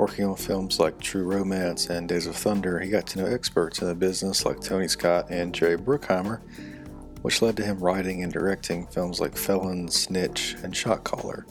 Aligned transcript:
Working 0.00 0.24
on 0.24 0.36
films 0.36 0.80
like 0.80 0.98
True 0.98 1.24
Romance 1.24 1.90
and 1.90 2.08
Days 2.08 2.26
of 2.26 2.34
Thunder, 2.34 2.80
he 2.80 2.88
got 2.88 3.06
to 3.08 3.18
know 3.18 3.26
experts 3.26 3.82
in 3.82 3.88
the 3.88 3.94
business 3.94 4.46
like 4.46 4.58
Tony 4.58 4.88
Scott 4.88 5.26
and 5.28 5.54
Jerry 5.54 5.76
Bruckheimer, 5.76 6.40
which 7.20 7.42
led 7.42 7.54
to 7.58 7.66
him 7.66 7.78
writing 7.78 8.22
and 8.22 8.32
directing 8.32 8.86
films 8.86 9.20
like 9.20 9.36
Felon, 9.36 9.88
Snitch, 9.88 10.56
and 10.62 10.74
Shot 10.74 11.04
Caller. 11.04 11.44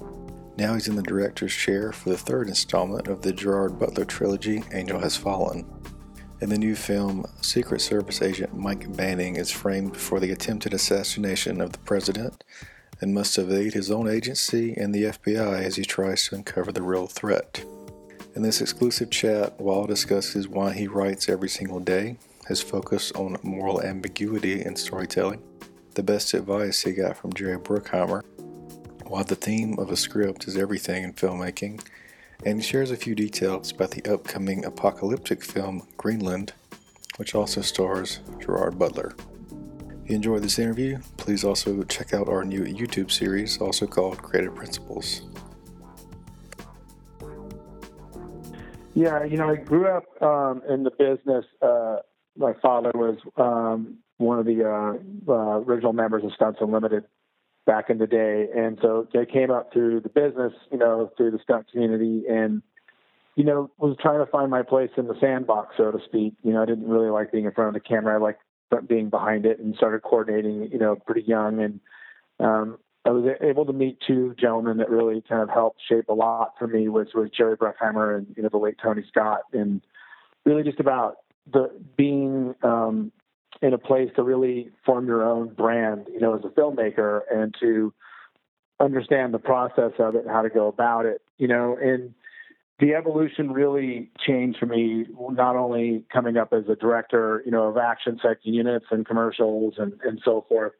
Now 0.58 0.73
he's 0.73 0.88
in 0.88 0.96
the 0.96 1.04
director's 1.04 1.54
chair 1.54 1.92
for 1.92 2.10
the 2.10 2.18
third 2.18 2.48
installment 2.48 3.08
of 3.08 3.22
the 3.22 3.34
Gerard 3.34 3.78
Butler 3.78 4.04
trilogy, 4.04 4.64
Angel 4.73 5.00
Has 5.00 5.16
Fallen. 5.16 5.64
In 6.42 6.50
the 6.50 6.58
new 6.58 6.73
film, 6.73 7.28
Secret 7.42 7.82
Service 7.82 8.20
agent 8.20 8.58
Mike 8.58 8.92
Banning 8.98 9.36
is 9.36 9.52
framed 9.52 9.95
for 9.95 10.20
the 10.20 10.32
attempted 10.32 10.73
assassination 10.73 11.62
of 11.62 11.72
the 11.72 11.80
president 11.80 12.44
and 13.00 13.14
must 13.14 13.38
evade 13.38 13.76
his 13.76 13.92
own 13.92 14.10
agency 14.10 14.73
and 14.73 14.92
the 14.92 15.04
FBI 15.04 15.62
as 15.62 15.76
he 15.76 15.86
tries 15.86 16.26
to 16.26 16.36
uncover 16.36 16.72
the 16.72 16.82
real 16.82 17.06
threat. 17.06 17.64
In 18.40 18.44
this 18.44 18.62
exclusive 18.62 19.09
chat, 19.09 19.59
Waugh 19.59 19.86
discusses 19.86 20.48
why 20.48 20.72
he 20.72 20.88
writes 20.88 21.28
every 21.28 21.50
single 21.50 21.82
day, 21.82 22.16
his 22.48 22.62
focus 22.62 23.12
on 23.12 23.36
moral 23.44 23.82
ambiguity 23.82 24.64
in 24.64 24.78
storytelling, 24.78 25.42
the 25.95 26.04
best 26.04 26.34
advice 26.34 26.82
he 26.84 26.94
got 26.94 27.17
from 27.17 27.34
Jerry 27.34 27.58
Bruckheimer, 27.58 28.23
why 29.08 29.23
the 29.23 29.36
theme 29.36 29.78
of 29.78 29.92
a 29.92 29.98
script 29.98 30.48
is 30.48 30.56
everything 30.56 31.04
in 31.04 31.12
filmmaking, 31.12 31.86
and 32.45 32.62
he 32.62 32.66
shares 32.66 32.92
a 32.92 32.95
few 32.95 33.14
details 33.14 33.73
about 33.73 33.92
the 33.92 34.10
upcoming 34.10 34.64
apocalyptic 34.64 35.44
film 35.44 35.86
Greenland, 35.98 36.54
which 37.17 37.36
also 37.36 37.60
stars 37.60 38.22
Gerard 38.40 38.80
Butler. 38.80 39.17
If 40.06 40.12
you 40.12 40.16
enjoyed 40.16 40.44
this 40.44 40.60
interview, 40.60 41.00
please 41.17 41.44
also 41.44 41.84
check 41.84 42.14
out 42.14 42.30
our 42.30 42.45
new 42.45 42.64
YouTube 42.64 43.12
series, 43.12 43.58
also 43.58 43.86
called 43.86 44.23
Creative 44.23 44.56
Principles. 44.56 45.29
Yeah, 49.00 49.23
you 49.23 49.38
know, 49.38 49.50
I 49.50 49.55
grew 49.55 49.88
up 49.88 50.22
um, 50.22 50.61
in 50.67 50.83
the 50.83 50.92
business. 50.92 51.45
Uh, 51.61 52.00
my 52.36 52.52
father 52.61 52.92
was 52.94 53.17
um, 53.38 54.00
one 54.17 54.39
of 54.39 54.45
the 54.45 54.66
uh, 54.66 55.31
uh, 55.31 55.59
original 55.61 55.93
members 55.93 56.26
of 56.26 56.33
Stunts 56.33 56.60
Unlimited 56.60 57.05
back 57.65 57.89
in 57.89 57.98
the 57.98 58.08
day, 58.08 58.48
and 58.54 58.77
so 58.82 59.08
I 59.15 59.23
came 59.23 59.52
up 59.52 59.71
through 59.71 60.02
the 60.02 60.09
business, 60.09 60.52
you 60.70 60.77
know, 60.77 61.09
through 61.15 61.32
the 61.32 61.39
stunt 61.42 61.71
community, 61.71 62.23
and 62.30 62.61
you 63.38 63.45
know, 63.45 63.71
was 63.77 63.95
trying 64.02 64.20
to 64.20 64.30
find 64.30 64.52
my 64.52 64.64
place 64.64 64.92
in 64.98 65.08
the 65.08 65.15
sandbox, 65.21 65.77
so 65.77 65.92
to 65.92 65.99
speak. 66.04 66.33
You 66.43 66.52
know, 66.52 66.61
I 66.61 66.65
didn't 66.65 66.89
really 66.89 67.09
like 67.09 67.32
being 67.32 67.45
in 67.45 67.54
front 67.54 67.70
of 67.70 67.82
the 67.82 67.88
camera. 67.88 68.15
I 68.15 68.17
liked 68.21 68.42
being 68.89 69.09
behind 69.09 69.45
it, 69.45 69.59
and 69.59 69.73
started 69.77 70.02
coordinating, 70.02 70.67
you 70.73 70.77
know, 70.77 70.98
pretty 70.98 71.21
young, 71.21 71.61
and 71.61 71.80
um, 72.42 72.77
I 73.09 73.11
was 73.11 73.25
able 73.42 73.65
to 73.65 73.73
meet 73.73 73.97
two 74.05 74.36
gentlemen 74.39 74.77
that 74.77 74.89
really 74.92 75.23
kind 75.27 75.42
of 75.42 75.49
helped 75.49 75.81
shape 75.89 76.09
a 76.09 76.14
lot 76.14 76.53
for 76.59 76.67
me, 76.67 76.89
which 76.89 77.09
was 77.15 77.31
Jerry 77.36 77.58
Bruckheimer 77.58 78.15
and 78.15 78.27
you 78.37 78.43
know 78.43 78.49
the 78.49 78.59
late 78.59 78.75
Tony 78.81 79.03
Scott, 79.08 79.42
and 79.52 79.81
really 80.45 80.61
just 80.61 80.80
about 80.80 81.15
the 81.52 81.71
being 81.97 82.53
um, 82.61 83.11
in 83.64 83.73
a 83.73 83.80
place 83.80 84.11
to 84.15 84.21
really 84.21 84.70
form 84.86 85.08
your 85.08 85.23
own 85.23 85.55
brand, 85.55 86.05
you 86.14 86.20
know, 86.20 86.36
as 86.36 86.42
a 86.45 86.49
filmmaker, 86.49 87.21
and 87.33 87.55
to 87.59 87.92
understand 88.80 89.33
the 89.33 89.39
process 89.39 89.93
of 89.97 90.14
it 90.14 90.21
and 90.21 90.30
how 90.30 90.43
to 90.43 90.49
go 90.49 90.67
about 90.67 91.08
it, 91.08 91.23
you 91.39 91.47
know, 91.47 91.80
and 91.81 92.14
the 92.80 92.93
evolution 92.93 93.52
really 93.52 94.11
changed 94.23 94.59
for 94.59 94.67
me, 94.67 95.08
not 95.31 95.55
only 95.55 96.05
coming 96.14 96.37
up 96.37 96.53
as 96.53 96.65
a 96.70 96.76
director, 96.76 97.41
you 97.43 97.52
know, 97.52 97.64
of 97.64 97.77
action 97.77 98.20
set 98.21 98.37
units 98.43 98.86
and 98.91 99.08
commercials 99.08 99.73
and, 99.80 99.93
and 100.03 100.21
so 100.23 100.45
forth, 100.47 100.73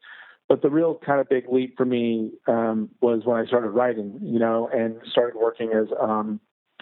but 0.50 0.62
the 0.62 0.68
real 0.68 0.98
kind 1.06 1.20
of 1.20 1.28
big 1.28 1.44
leap 1.48 1.76
for 1.76 1.86
me 1.86 2.32
um, 2.48 2.90
was 3.00 3.22
when 3.24 3.40
I 3.40 3.46
started 3.46 3.68
writing, 3.68 4.18
you 4.20 4.40
know, 4.40 4.68
and 4.74 4.96
started 5.12 5.38
working 5.38 5.70
as 5.72 5.86
um, 6.02 6.40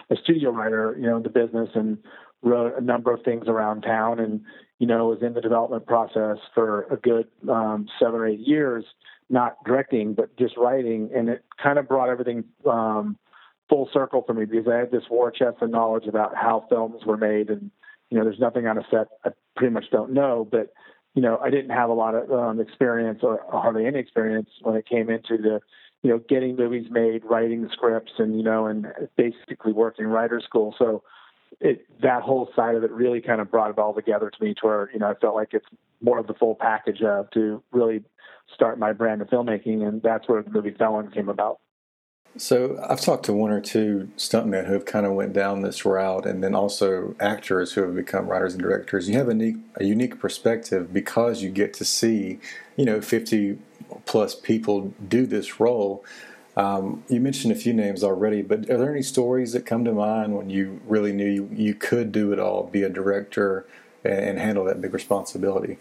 a 0.09 0.15
studio 0.23 0.49
writer, 0.49 0.95
you 0.99 1.05
know, 1.05 1.17
in 1.17 1.23
the 1.23 1.29
business 1.29 1.69
and 1.75 1.99
wrote 2.41 2.75
a 2.75 2.81
number 2.81 3.13
of 3.13 3.21
things 3.21 3.43
around 3.47 3.81
town 3.81 4.19
and, 4.19 4.41
you 4.79 4.87
know, 4.87 5.05
was 5.05 5.19
in 5.21 5.35
the 5.35 5.41
development 5.41 5.85
process 5.85 6.37
for 6.55 6.87
a 6.89 6.97
good 6.97 7.27
um, 7.47 7.85
seven 7.99 8.15
or 8.15 8.25
eight 8.25 8.39
years, 8.39 8.85
not 9.29 9.63
directing, 9.63 10.15
but 10.15 10.35
just 10.35 10.57
writing. 10.57 11.11
And 11.15 11.29
it 11.29 11.45
kind 11.61 11.77
of 11.77 11.87
brought 11.87 12.09
everything 12.09 12.45
um, 12.67 13.19
full 13.69 13.87
circle 13.93 14.23
for 14.25 14.33
me 14.33 14.45
because 14.45 14.65
I 14.67 14.77
had 14.77 14.89
this 14.89 15.03
war 15.11 15.29
chest 15.29 15.57
of 15.61 15.69
knowledge 15.69 16.07
about 16.07 16.35
how 16.35 16.65
films 16.69 17.05
were 17.05 17.17
made. 17.17 17.51
And, 17.51 17.69
you 18.09 18.17
know, 18.17 18.23
there's 18.23 18.39
nothing 18.39 18.65
on 18.65 18.79
a 18.79 18.83
set 18.89 19.09
I 19.23 19.29
pretty 19.55 19.75
much 19.75 19.91
don't 19.91 20.11
know, 20.11 20.47
but 20.51 20.73
you 21.15 21.21
know, 21.21 21.37
I 21.37 21.49
didn't 21.49 21.71
have 21.71 21.89
a 21.89 21.93
lot 21.93 22.15
of 22.15 22.31
um, 22.31 22.59
experience 22.59 23.19
or 23.23 23.43
hardly 23.51 23.85
any 23.85 23.99
experience 23.99 24.49
when 24.61 24.75
it 24.75 24.87
came 24.87 25.09
into 25.09 25.37
the, 25.37 25.59
you 26.03 26.11
know, 26.11 26.19
getting 26.29 26.55
movies 26.55 26.87
made, 26.89 27.23
writing 27.25 27.63
the 27.63 27.69
scripts, 27.69 28.13
and 28.19 28.37
you 28.37 28.43
know, 28.43 28.67
and 28.67 28.87
basically 29.17 29.73
working 29.73 30.05
writer 30.05 30.41
school. 30.43 30.75
So 30.77 31.03
it 31.59 31.85
that 32.01 32.21
whole 32.21 32.49
side 32.55 32.75
of 32.75 32.83
it 32.83 32.91
really 32.91 33.21
kind 33.21 33.41
of 33.41 33.51
brought 33.51 33.71
it 33.71 33.79
all 33.79 33.93
together 33.93 34.29
to 34.29 34.43
me, 34.43 34.53
to 34.55 34.59
where 34.65 34.89
you 34.93 34.99
know 34.99 35.09
I 35.09 35.15
felt 35.15 35.35
like 35.35 35.49
it's 35.53 35.65
more 36.01 36.19
of 36.19 36.27
the 36.27 36.33
full 36.33 36.55
package 36.55 37.01
of 37.01 37.29
to 37.31 37.61
really 37.71 38.03
start 38.53 38.79
my 38.79 38.93
brand 38.93 39.21
of 39.21 39.29
filmmaking, 39.29 39.87
and 39.87 40.01
that's 40.01 40.27
where 40.27 40.41
the 40.41 40.49
movie 40.49 40.71
Felon 40.77 41.11
came 41.11 41.29
about. 41.29 41.59
So 42.39 42.81
I've 42.89 43.01
talked 43.01 43.25
to 43.25 43.33
one 43.33 43.51
or 43.51 43.59
two 43.59 44.09
stuntmen 44.15 44.65
who 44.65 44.73
have 44.73 44.85
kind 44.85 45.05
of 45.05 45.11
went 45.11 45.33
down 45.33 45.61
this 45.61 45.83
route, 45.83 46.25
and 46.25 46.41
then 46.41 46.55
also 46.55 47.13
actors 47.19 47.73
who 47.73 47.81
have 47.81 47.93
become 47.93 48.27
writers 48.27 48.53
and 48.53 48.63
directors. 48.63 49.09
You 49.09 49.17
have 49.17 49.27
a 49.27 49.33
unique, 49.33 49.57
a 49.75 49.83
unique 49.83 50.19
perspective 50.19 50.93
because 50.93 51.43
you 51.43 51.49
get 51.49 51.73
to 51.75 51.85
see, 51.85 52.39
you 52.77 52.85
know, 52.85 53.01
fifty 53.01 53.59
plus 54.05 54.35
people 54.35 54.93
do 55.09 55.25
this 55.25 55.59
role. 55.59 56.05
Um, 56.55 57.03
you 57.09 57.19
mentioned 57.19 57.51
a 57.51 57.57
few 57.57 57.73
names 57.73 58.03
already, 58.05 58.41
but 58.41 58.69
are 58.69 58.77
there 58.77 58.91
any 58.91 59.01
stories 59.01 59.51
that 59.51 59.65
come 59.65 59.83
to 59.83 59.91
mind 59.91 60.35
when 60.35 60.49
you 60.49 60.79
really 60.87 61.11
knew 61.11 61.29
you, 61.29 61.49
you 61.51 61.73
could 61.73 62.11
do 62.11 62.31
it 62.31 62.39
all, 62.39 62.63
be 62.63 62.83
a 62.83 62.89
director, 62.89 63.65
and, 64.03 64.19
and 64.19 64.39
handle 64.39 64.63
that 64.65 64.79
big 64.79 64.93
responsibility? 64.93 65.77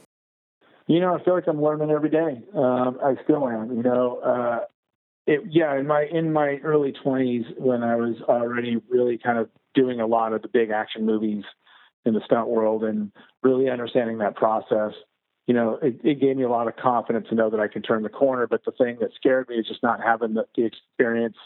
You 0.88 1.00
know, 1.00 1.14
I 1.14 1.22
feel 1.22 1.34
like 1.34 1.46
I'm 1.46 1.62
learning 1.62 1.90
every 1.90 2.10
day. 2.10 2.40
Um, 2.54 2.98
I 3.04 3.16
still 3.22 3.48
am. 3.48 3.76
You 3.76 3.82
know, 3.82 4.18
uh, 4.18 4.64
it, 5.28 5.42
yeah, 5.50 5.78
in 5.78 5.86
my 5.86 6.06
in 6.10 6.32
my 6.32 6.58
early 6.64 6.94
20s, 7.04 7.44
when 7.58 7.82
I 7.82 7.96
was 7.96 8.16
already 8.22 8.80
really 8.88 9.18
kind 9.18 9.38
of 9.38 9.50
doing 9.74 10.00
a 10.00 10.06
lot 10.06 10.32
of 10.32 10.40
the 10.40 10.48
big 10.48 10.70
action 10.70 11.04
movies 11.04 11.44
in 12.06 12.14
the 12.14 12.22
stunt 12.24 12.48
world 12.48 12.82
and 12.82 13.12
really 13.42 13.68
understanding 13.68 14.18
that 14.18 14.36
process, 14.36 14.92
you 15.46 15.52
know, 15.52 15.78
it, 15.82 16.00
it 16.02 16.18
gave 16.18 16.38
me 16.38 16.44
a 16.44 16.48
lot 16.48 16.66
of 16.66 16.76
confidence 16.76 17.26
to 17.28 17.34
know 17.34 17.50
that 17.50 17.60
I 17.60 17.68
can 17.68 17.82
turn 17.82 18.02
the 18.02 18.08
corner. 18.08 18.46
But 18.46 18.64
the 18.64 18.72
thing 18.72 18.96
that 19.00 19.10
scared 19.16 19.50
me 19.50 19.56
is 19.56 19.68
just 19.68 19.82
not 19.82 20.00
having 20.02 20.32
the, 20.32 20.46
the 20.56 20.64
experience, 20.64 21.36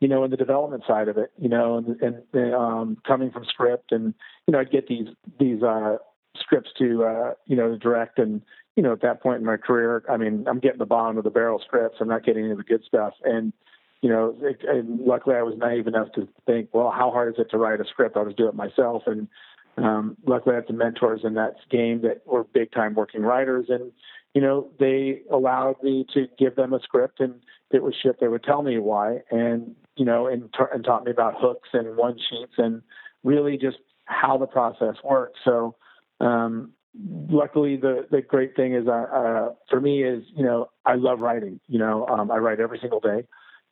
you 0.00 0.08
know, 0.08 0.24
in 0.24 0.32
the 0.32 0.36
development 0.36 0.82
side 0.88 1.06
of 1.06 1.16
it, 1.16 1.30
you 1.38 1.48
know, 1.48 1.76
and, 1.78 2.22
and 2.34 2.54
um, 2.54 2.98
coming 3.06 3.30
from 3.30 3.44
script 3.44 3.92
and 3.92 4.14
you 4.48 4.52
know, 4.52 4.58
I'd 4.58 4.72
get 4.72 4.88
these 4.88 5.06
these 5.38 5.62
uh, 5.62 5.98
scripts 6.40 6.70
to 6.78 7.04
uh, 7.04 7.34
you 7.46 7.54
know 7.54 7.68
to 7.68 7.78
direct 7.78 8.18
and 8.18 8.42
you 8.76 8.82
know, 8.82 8.92
at 8.92 9.02
that 9.02 9.22
point 9.22 9.40
in 9.40 9.44
my 9.44 9.56
career, 9.56 10.02
I 10.08 10.16
mean, 10.16 10.44
I'm 10.48 10.58
getting 10.58 10.78
the 10.78 10.86
bottom 10.86 11.18
of 11.18 11.24
the 11.24 11.30
barrel 11.30 11.60
scripts. 11.64 11.98
I'm 12.00 12.08
not 12.08 12.24
getting 12.24 12.44
any 12.44 12.52
of 12.52 12.58
the 12.58 12.64
good 12.64 12.82
stuff. 12.86 13.14
And, 13.24 13.52
you 14.00 14.08
know, 14.08 14.34
it, 14.40 14.64
and 14.66 15.00
luckily 15.00 15.36
I 15.36 15.42
was 15.42 15.54
naive 15.56 15.86
enough 15.86 16.12
to 16.12 16.28
think, 16.46 16.70
well, 16.72 16.90
how 16.90 17.10
hard 17.10 17.34
is 17.34 17.40
it 17.40 17.50
to 17.50 17.58
write 17.58 17.80
a 17.80 17.84
script? 17.84 18.16
I'll 18.16 18.24
just 18.24 18.38
do 18.38 18.48
it 18.48 18.54
myself. 18.54 19.02
And 19.06 19.28
um, 19.76 20.16
luckily 20.26 20.54
I 20.54 20.56
had 20.56 20.66
some 20.66 20.78
mentors 20.78 21.20
in 21.24 21.34
that 21.34 21.56
game 21.70 22.02
that 22.02 22.22
were 22.26 22.44
big 22.44 22.72
time 22.72 22.94
working 22.94 23.22
writers. 23.22 23.66
And, 23.68 23.92
you 24.34 24.40
know, 24.40 24.70
they 24.80 25.20
allowed 25.30 25.82
me 25.82 26.06
to 26.14 26.26
give 26.38 26.56
them 26.56 26.72
a 26.72 26.80
script 26.80 27.20
and 27.20 27.34
it 27.72 27.82
was 27.82 27.94
shipped, 28.02 28.20
they 28.20 28.28
would 28.28 28.44
tell 28.44 28.62
me 28.62 28.78
why, 28.78 29.20
and 29.30 29.74
you 29.96 30.04
know, 30.04 30.26
and, 30.26 30.48
and 30.72 30.84
taught 30.84 31.04
me 31.04 31.10
about 31.10 31.34
hooks 31.36 31.68
and 31.72 31.96
one 31.96 32.16
sheets 32.16 32.54
and 32.58 32.82
really 33.24 33.56
just 33.56 33.78
how 34.04 34.36
the 34.38 34.46
process 34.46 34.96
works. 35.04 35.38
So, 35.44 35.76
um, 36.20 36.72
luckily, 36.98 37.76
the 37.76 38.06
the 38.10 38.22
great 38.22 38.56
thing 38.56 38.74
is, 38.74 38.86
uh, 38.86 38.90
uh, 38.90 39.48
for 39.70 39.80
me, 39.80 40.02
is 40.04 40.24
you 40.34 40.44
know, 40.44 40.68
I 40.84 40.94
love 40.94 41.20
writing. 41.20 41.60
You 41.68 41.78
know, 41.78 42.06
um, 42.06 42.30
I 42.30 42.36
write 42.36 42.60
every 42.60 42.78
single 42.80 43.00
day. 43.00 43.24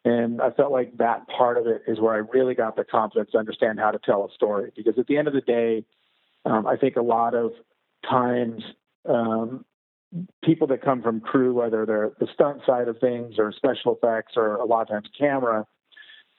And 0.03 0.41
I 0.41 0.51
felt 0.51 0.73
like 0.73 0.97
that 0.97 1.29
part 1.29 1.59
of 1.59 1.67
it 1.67 1.83
is 1.87 2.01
where 2.01 2.15
I 2.15 2.19
really 2.33 2.55
got 2.55 2.75
the 2.75 2.85
confidence 2.85 3.33
to 3.33 3.39
understand 3.39 3.79
how 3.79 3.91
to 3.91 3.99
tell 3.99 4.25
a 4.25 4.33
story. 4.33 4.73
Because 4.75 4.99
at 4.99 5.07
the 5.07 5.19
end 5.19 5.29
of 5.29 5.35
the 5.35 5.43
day, 5.43 5.85
um, 6.47 6.67
I 6.67 6.77
think 6.77 6.97
a 6.97 7.03
lot 7.03 7.35
of 7.35 7.53
times 8.09 8.63
um, 9.07 9.65
people 10.43 10.67
that 10.69 10.83
come 10.83 11.03
from 11.03 11.21
crew, 11.21 11.53
whether 11.53 11.85
they're 11.85 12.13
the 12.19 12.29
stunt 12.33 12.63
side 12.67 12.89
of 12.89 12.99
things 12.99 13.35
or 13.39 13.53
special 13.53 13.95
effects 13.95 14.33
or 14.37 14.57
a 14.57 14.65
lot 14.65 14.83
of 14.83 14.89
times 14.89 15.09
camera, 15.19 15.67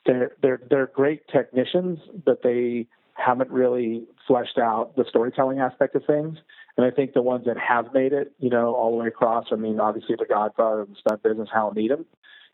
they're 0.06 0.31
they're 0.42 0.62
they're 0.69 0.88
great 0.88 1.28
technicians, 1.28 2.00
but 2.25 2.42
they 2.44 2.88
haven't 3.13 3.51
really 3.51 4.06
fleshed 4.28 4.57
out 4.57 4.95
the 4.95 5.06
storytelling 5.07 5.60
aspect 5.60 5.95
of 5.95 6.04
things. 6.06 6.38
And 6.77 6.85
I 6.85 6.91
think 6.91 7.13
the 7.13 7.21
ones 7.21 7.45
that 7.45 7.57
have 7.57 7.94
made 7.94 8.13
it, 8.13 8.33
you 8.39 8.50
know, 8.50 8.73
all 8.73 8.91
the 8.91 8.97
way 8.97 9.07
across, 9.07 9.47
I 9.51 9.56
mean, 9.56 9.79
obviously 9.79 10.15
the 10.18 10.25
Godfather 10.25 10.85
the 10.85 10.95
stunt 11.00 11.23
business, 11.23 11.50
Hal 11.53 11.73
Needham, 11.75 12.06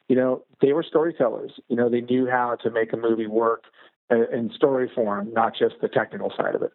you 0.07 0.15
know, 0.15 0.43
they 0.61 0.73
were 0.73 0.83
storytellers. 0.83 1.51
You 1.67 1.75
know, 1.75 1.89
they 1.89 2.01
knew 2.01 2.27
how 2.27 2.55
to 2.63 2.71
make 2.71 2.93
a 2.93 2.97
movie 2.97 3.27
work 3.27 3.65
uh, 4.11 4.29
in 4.29 4.51
story 4.51 4.89
form, 4.93 5.33
not 5.33 5.53
just 5.57 5.75
the 5.81 5.87
technical 5.87 6.31
side 6.37 6.55
of 6.55 6.61
it. 6.61 6.71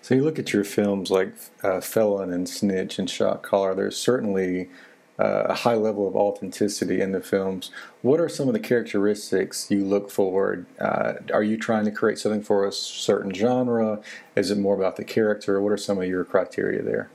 So 0.00 0.14
you 0.14 0.22
look 0.22 0.38
at 0.38 0.52
your 0.52 0.64
films 0.64 1.10
like 1.10 1.34
uh, 1.62 1.80
Felon 1.80 2.32
and 2.32 2.48
Snitch 2.48 2.98
and 2.98 3.10
Shot 3.10 3.42
Caller. 3.42 3.74
There's 3.74 3.96
certainly 3.96 4.70
uh, 5.18 5.44
a 5.48 5.54
high 5.54 5.74
level 5.74 6.06
of 6.06 6.16
authenticity 6.16 7.00
in 7.00 7.12
the 7.12 7.20
films. 7.20 7.70
What 8.02 8.20
are 8.20 8.28
some 8.28 8.48
of 8.48 8.54
the 8.54 8.60
characteristics 8.60 9.70
you 9.70 9.84
look 9.84 10.10
for? 10.10 10.66
Uh, 10.78 11.14
are 11.32 11.42
you 11.42 11.56
trying 11.56 11.84
to 11.86 11.90
create 11.90 12.18
something 12.18 12.42
for 12.42 12.66
a 12.66 12.72
certain 12.72 13.32
genre? 13.32 14.00
Is 14.34 14.50
it 14.50 14.58
more 14.58 14.76
about 14.76 14.96
the 14.96 15.04
character? 15.04 15.60
What 15.60 15.72
are 15.72 15.78
some 15.78 15.98
of 15.98 16.06
your 16.06 16.24
criteria 16.24 16.82
there? 16.82 17.10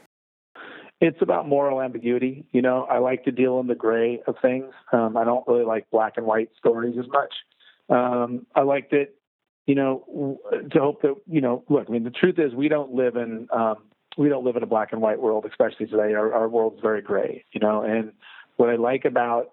it's 1.01 1.21
about 1.21 1.47
moral 1.47 1.81
ambiguity. 1.81 2.45
You 2.51 2.61
know, 2.61 2.83
I 2.83 2.99
like 2.99 3.23
to 3.25 3.31
deal 3.31 3.59
in 3.59 3.65
the 3.65 3.75
gray 3.75 4.21
of 4.27 4.35
things. 4.41 4.71
Um, 4.93 5.17
I 5.17 5.23
don't 5.23 5.45
really 5.47 5.65
like 5.65 5.89
black 5.89 6.13
and 6.15 6.27
white 6.27 6.51
stories 6.57 6.95
as 6.97 7.07
much. 7.07 7.33
Um, 7.89 8.45
I 8.55 8.61
like 8.61 8.91
that, 8.91 9.07
you 9.65 9.73
know, 9.73 10.39
to 10.71 10.79
hope 10.79 11.01
that, 11.01 11.15
you 11.27 11.41
know, 11.41 11.63
look, 11.69 11.87
I 11.89 11.91
mean, 11.91 12.03
the 12.03 12.11
truth 12.11 12.37
is 12.37 12.53
we 12.53 12.69
don't 12.69 12.93
live 12.93 13.15
in, 13.15 13.47
um, 13.51 13.77
we 14.17 14.29
don't 14.29 14.45
live 14.45 14.55
in 14.55 14.63
a 14.63 14.67
black 14.67 14.91
and 14.91 15.01
white 15.01 15.21
world, 15.21 15.45
especially 15.49 15.87
today. 15.87 16.13
Our, 16.13 16.33
our 16.33 16.49
world's 16.49 16.81
very 16.81 17.01
gray, 17.01 17.45
you 17.51 17.59
know, 17.59 17.81
and 17.81 18.11
what 18.57 18.69
I 18.69 18.75
like 18.75 19.05
about 19.05 19.51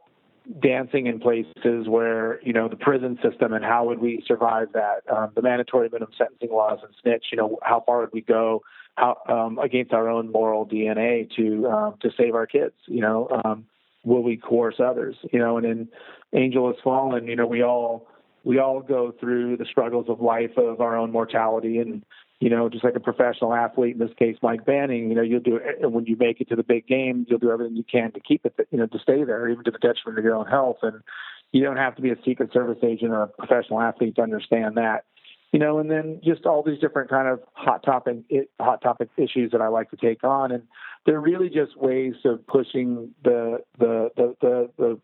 dancing 0.61 1.07
in 1.07 1.21
places 1.21 1.87
where, 1.89 2.41
you 2.43 2.53
know, 2.53 2.69
the 2.69 2.77
prison 2.77 3.19
system 3.23 3.53
and 3.53 3.65
how 3.65 3.85
would 3.87 3.99
we 3.99 4.25
survive 4.27 4.69
that, 4.73 5.03
um, 5.15 5.31
the 5.35 5.43
mandatory 5.43 5.89
minimum 5.93 6.13
sentencing 6.17 6.51
laws 6.51 6.79
and 6.83 6.95
snitch, 7.03 7.27
you 7.31 7.37
know, 7.37 7.59
how 7.63 7.83
far 7.87 8.01
would 8.01 8.13
we 8.13 8.23
go? 8.23 8.63
how, 8.99 9.17
um, 9.29 9.59
against 9.59 9.93
our 9.93 10.09
own 10.09 10.31
moral 10.31 10.67
DNA 10.67 11.31
to 11.37 11.67
um, 11.69 11.95
to 12.01 12.11
save 12.17 12.35
our 12.35 12.47
kids. 12.47 12.75
You 12.87 13.01
know, 13.01 13.29
um, 13.45 13.65
will 14.05 14.23
we 14.23 14.37
coerce 14.37 14.81
others? 14.85 15.17
You 15.33 15.39
know, 15.39 15.57
and 15.57 15.67
in 15.67 15.89
Angel 16.35 16.67
Has 16.67 16.77
Fallen, 16.83 17.27
you 17.27 17.37
know, 17.37 17.47
we 17.47 17.63
all 17.63 18.09
we 18.45 18.59
all 18.59 18.81
go 18.81 19.15
through 19.19 19.57
the 19.57 19.65
struggles 19.65 20.07
of 20.09 20.21
life 20.21 20.57
of 20.57 20.81
our 20.81 20.97
own 20.97 21.13
mortality 21.13 21.79
and 21.79 22.05
you 22.41 22.51
know, 22.51 22.69
just 22.69 22.85
like 22.85 22.95
a 22.95 23.01
professional 23.01 23.53
athlete, 23.53 23.95
in 23.95 23.99
this 23.99 24.15
case, 24.17 24.37
Mike 24.43 24.65
Banning, 24.65 25.09
you 25.09 25.15
know, 25.15 25.23
you'll 25.23 25.41
do 25.41 25.57
it 25.57 25.91
when 25.91 26.07
you 26.07 26.17
make 26.17 26.41
it 26.41 26.49
to 26.51 26.57
the 26.57 26.63
big 26.63 26.87
game, 26.87 27.27
you'll 27.29 27.39
do 27.39 27.51
everything 27.51 27.77
you 27.77 27.85
can 27.85 28.13
to 28.13 28.21
keep 28.21 28.47
it, 28.47 28.55
you 28.71 28.79
know, 28.79 28.87
to 28.87 28.99
stay 29.01 29.25
there, 29.25 29.49
even 29.49 29.65
to 29.65 29.71
the 29.71 29.79
detriment 29.79 30.19
of 30.19 30.25
your 30.25 30.37
own 30.37 30.47
health. 30.47 30.79
And 30.83 31.03
you 31.51 31.63
don't 31.63 31.77
have 31.77 31.97
to 31.97 32.03
be 32.03 32.11
a 32.11 32.17
Secret 32.25 32.53
Service 32.53 32.79
agent 32.83 33.11
or 33.11 33.23
a 33.23 33.29
professional 33.29 33.81
athlete 33.81 34.17
to 34.17 34.23
understand 34.23 34.77
that 34.77 35.05
you 35.53 35.59
know, 35.59 35.79
and 35.79 35.91
then 35.91 36.21
just 36.23 36.45
all 36.45 36.63
these 36.63 36.79
different 36.79 37.09
kind 37.09 37.27
of 37.27 37.41
hot 37.55 37.83
topic 37.83 38.19
hot 38.61 38.83
topic 38.83 39.09
issues 39.17 39.53
that 39.53 39.63
I 39.63 39.69
like 39.69 39.91
to 39.91 39.97
take 39.97 40.23
on, 40.23 40.53
and 40.53 40.65
they're 41.07 41.21
really 41.21 41.49
just 41.49 41.77
ways 41.77 42.15
of 42.25 42.47
pushing 42.47 43.15
the 43.25 43.61
the 43.79 44.11
the 44.17 44.35
the, 44.41 44.71
the, 44.77 45.01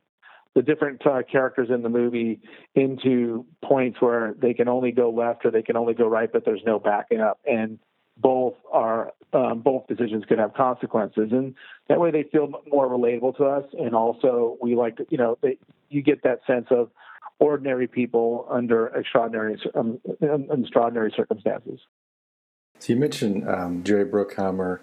the 0.55 0.62
different 0.62 1.05
uh, 1.06 1.23
characters 1.31 1.69
in 1.71 1.83
the 1.83 1.89
movie 1.89 2.41
into 2.75 3.45
points 3.62 4.01
where 4.01 4.35
they 4.41 4.55
can 4.55 4.69
only 4.69 4.93
go 4.93 5.11
left 5.11 5.45
or 5.45 5.51
they 5.51 5.62
can 5.62 5.77
only 5.77 5.95
go 5.95 6.06
right, 6.06 6.33
but 6.33 6.45
there's 6.45 6.62
no 6.65 6.79
backing 6.79 7.21
up, 7.21 7.41
and 7.45 7.79
both 8.17 8.55
are 8.73 9.12
um, 9.33 9.61
both 9.61 9.87
decisions 9.89 10.25
could 10.29 10.39
have 10.39 10.55
consequences, 10.55 11.31
and 11.33 11.55
that 11.89 11.99
way 11.99 12.12
they 12.12 12.23
feel 12.23 12.49
more 12.71 12.89
relatable 12.89 13.37
to 13.37 13.45
us, 13.45 13.65
and 13.79 13.95
also 13.95 14.56
we 14.62 14.77
like 14.77 14.99
you 15.09 15.19
know 15.19 15.37
they, 15.43 15.59
you 15.91 16.03
get 16.03 16.23
that 16.23 16.41
sense 16.47 16.67
of 16.71 16.91
ordinary 17.41 17.89
people 17.89 18.47
under 18.49 18.87
extraordinary 18.89 19.61
um, 19.75 19.99
extraordinary 20.53 21.12
circumstances. 21.17 21.81
So 22.79 22.93
you 22.93 22.99
mentioned 22.99 23.49
um, 23.49 23.83
Jerry 23.83 24.05
Bruckheimer. 24.05 24.79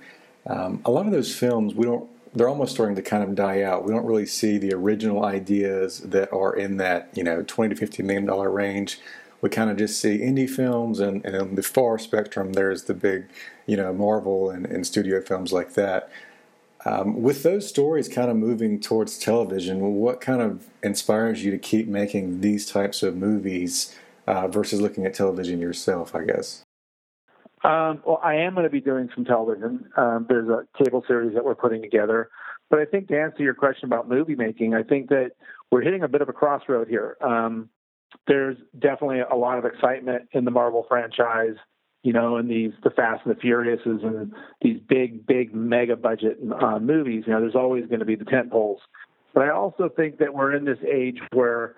Um, 0.45 0.81
a 0.85 0.91
lot 0.91 1.05
of 1.05 1.11
those 1.11 1.33
films 1.33 1.73
we 1.73 1.85
don't. 1.85 2.09
They're 2.33 2.49
almost 2.49 2.73
starting 2.73 2.95
to 2.95 3.01
kind 3.01 3.23
of 3.23 3.35
die 3.35 3.61
out. 3.61 3.83
We 3.83 3.91
don't 3.91 4.05
really 4.05 4.25
see 4.25 4.57
the 4.57 4.73
original 4.73 5.25
ideas 5.25 5.99
that 5.99 6.31
are 6.31 6.55
in 6.55 6.77
that 6.77 7.09
you 7.13 7.23
know 7.23 7.43
twenty 7.43 7.75
to 7.75 7.79
fifty 7.79 8.03
million 8.03 8.25
dollar 8.25 8.49
range. 8.49 8.99
We 9.41 9.49
kind 9.49 9.71
of 9.71 9.77
just 9.77 9.99
see 9.99 10.19
indie 10.19 10.49
films, 10.49 10.99
and, 10.99 11.25
and 11.25 11.35
on 11.35 11.55
the 11.55 11.63
far 11.63 11.97
spectrum, 11.97 12.53
there's 12.53 12.83
the 12.83 12.93
big, 12.93 13.25
you 13.65 13.75
know, 13.75 13.91
Marvel 13.91 14.51
and, 14.51 14.67
and 14.67 14.85
studio 14.85 15.19
films 15.19 15.51
like 15.51 15.73
that. 15.73 16.11
Um, 16.85 17.21
with 17.21 17.43
those 17.43 17.67
stories 17.67 18.07
kind 18.07 18.29
of 18.29 18.37
moving 18.37 18.79
towards 18.79 19.17
television, 19.17 19.95
what 19.95 20.21
kind 20.21 20.41
of 20.41 20.67
inspires 20.83 21.43
you 21.43 21.51
to 21.51 21.57
keep 21.57 21.87
making 21.87 22.41
these 22.41 22.65
types 22.67 23.03
of 23.03 23.15
movies 23.15 23.95
uh, 24.27 24.47
versus 24.47 24.79
looking 24.79 25.05
at 25.05 25.13
television 25.13 25.59
yourself? 25.59 26.13
I 26.15 26.23
guess. 26.23 26.63
Um, 27.63 28.01
well, 28.05 28.19
I 28.23 28.35
am 28.35 28.53
going 28.53 28.63
to 28.63 28.71
be 28.71 28.81
doing 28.81 29.09
some 29.13 29.23
television. 29.23 29.89
Um, 29.95 30.25
there's 30.27 30.49
a 30.49 30.65
cable 30.83 31.03
series 31.07 31.35
that 31.35 31.45
we're 31.45 31.55
putting 31.55 31.81
together. 31.81 32.29
But 32.69 32.79
I 32.79 32.85
think 32.85 33.09
to 33.09 33.19
answer 33.19 33.43
your 33.43 33.53
question 33.53 33.85
about 33.85 34.09
movie 34.09 34.35
making, 34.35 34.73
I 34.73 34.83
think 34.83 35.09
that 35.09 35.31
we're 35.71 35.81
hitting 35.81 36.03
a 36.03 36.07
bit 36.07 36.21
of 36.21 36.29
a 36.29 36.33
crossroad 36.33 36.87
here. 36.87 37.17
Um, 37.21 37.69
there's 38.27 38.57
definitely 38.79 39.19
a 39.19 39.35
lot 39.35 39.57
of 39.57 39.65
excitement 39.65 40.29
in 40.31 40.45
the 40.45 40.51
Marvel 40.51 40.85
franchise 40.87 41.55
you 42.03 42.13
know, 42.13 42.37
in 42.37 42.47
these 42.47 42.71
the 42.83 42.89
Fast 42.89 43.21
and 43.25 43.35
the 43.35 43.39
Furiouses 43.39 44.03
and 44.03 44.33
these 44.61 44.79
big, 44.87 45.25
big 45.25 45.53
mega 45.53 45.95
budget 45.95 46.39
uh, 46.59 46.79
movies. 46.79 47.25
You 47.27 47.33
know, 47.33 47.41
there's 47.41 47.55
always 47.55 47.85
going 47.85 47.99
to 47.99 48.05
be 48.05 48.15
the 48.15 48.25
tent 48.25 48.51
poles. 48.51 48.79
But 49.33 49.43
I 49.43 49.51
also 49.51 49.87
think 49.87 50.17
that 50.17 50.33
we're 50.33 50.55
in 50.55 50.65
this 50.65 50.79
age 50.91 51.19
where 51.31 51.75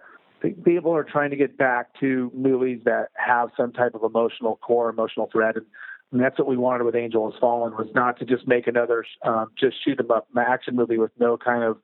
people 0.64 0.96
are 0.96 1.04
trying 1.04 1.30
to 1.32 1.36
get 1.36 1.58
back 1.58 1.88
to 2.00 2.32
movies 2.34 2.82
that 2.86 3.10
have 3.16 3.50
some 3.56 3.72
type 3.72 3.96
of 3.96 4.04
emotional 4.04 4.58
core, 4.58 4.90
emotional 4.90 5.30
thread. 5.32 5.58
And, 5.58 5.66
and 6.12 6.22
that's 6.22 6.38
what 6.38 6.48
we 6.48 6.58
wanted 6.58 6.84
with 6.84 6.96
Angel 6.96 7.32
Has 7.32 7.40
Fallen 7.40 7.74
was 7.74 7.88
not 7.96 8.20
to 8.20 8.26
just 8.26 8.48
make 8.48 8.68
another 8.68 9.06
um, 9.24 9.52
just 9.60 9.84
shoot 9.84 10.00
'em 10.00 10.12
up 10.12 10.28
action 10.38 10.76
movie 10.76 10.98
with 10.98 11.12
no 11.20 11.38
kind 11.38 11.64
of 11.64 11.78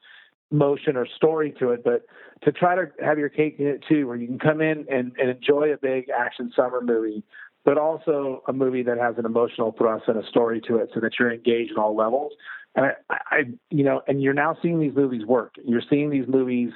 motion 0.52 0.98
or 0.98 1.08
story 1.08 1.54
to 1.60 1.72
it, 1.72 1.84
but 1.84 2.06
to 2.44 2.52
try 2.52 2.76
to 2.76 2.88
have 3.04 3.20
your 3.20 3.30
cake 3.30 3.56
in 3.60 3.68
it 3.68 3.84
too, 3.88 4.08
where 4.08 4.16
you 4.16 4.28
can 4.28 4.40
come 4.40 4.62
in 4.62 4.86
and, 4.90 5.14
and 5.18 5.30
enjoy 5.30 5.72
a 5.72 5.78
big 5.78 6.10
action 6.10 6.52
summer 6.56 6.82
movie 6.82 7.24
but 7.66 7.78
also 7.78 8.42
a 8.48 8.54
movie 8.54 8.84
that 8.84 8.98
has 8.98 9.16
an 9.18 9.26
emotional 9.26 9.74
thrust 9.78 10.06
and 10.08 10.18
a 10.18 10.28
story 10.28 10.62
to 10.62 10.78
it 10.78 10.90
so 10.94 11.00
that 11.00 11.12
you're 11.20 11.32
engaged 11.32 11.74
on 11.74 11.84
all 11.84 11.96
levels. 11.96 12.32
And 12.76 12.86
I, 12.86 13.18
I, 13.30 13.38
you 13.70 13.84
know, 13.84 14.02
and 14.08 14.22
you're 14.22 14.34
now 14.34 14.58
seeing 14.62 14.80
these 14.80 14.96
movies 14.96 15.26
work. 15.26 15.56
You're 15.64 15.84
seeing 15.90 16.10
these 16.10 16.28
movies 16.28 16.72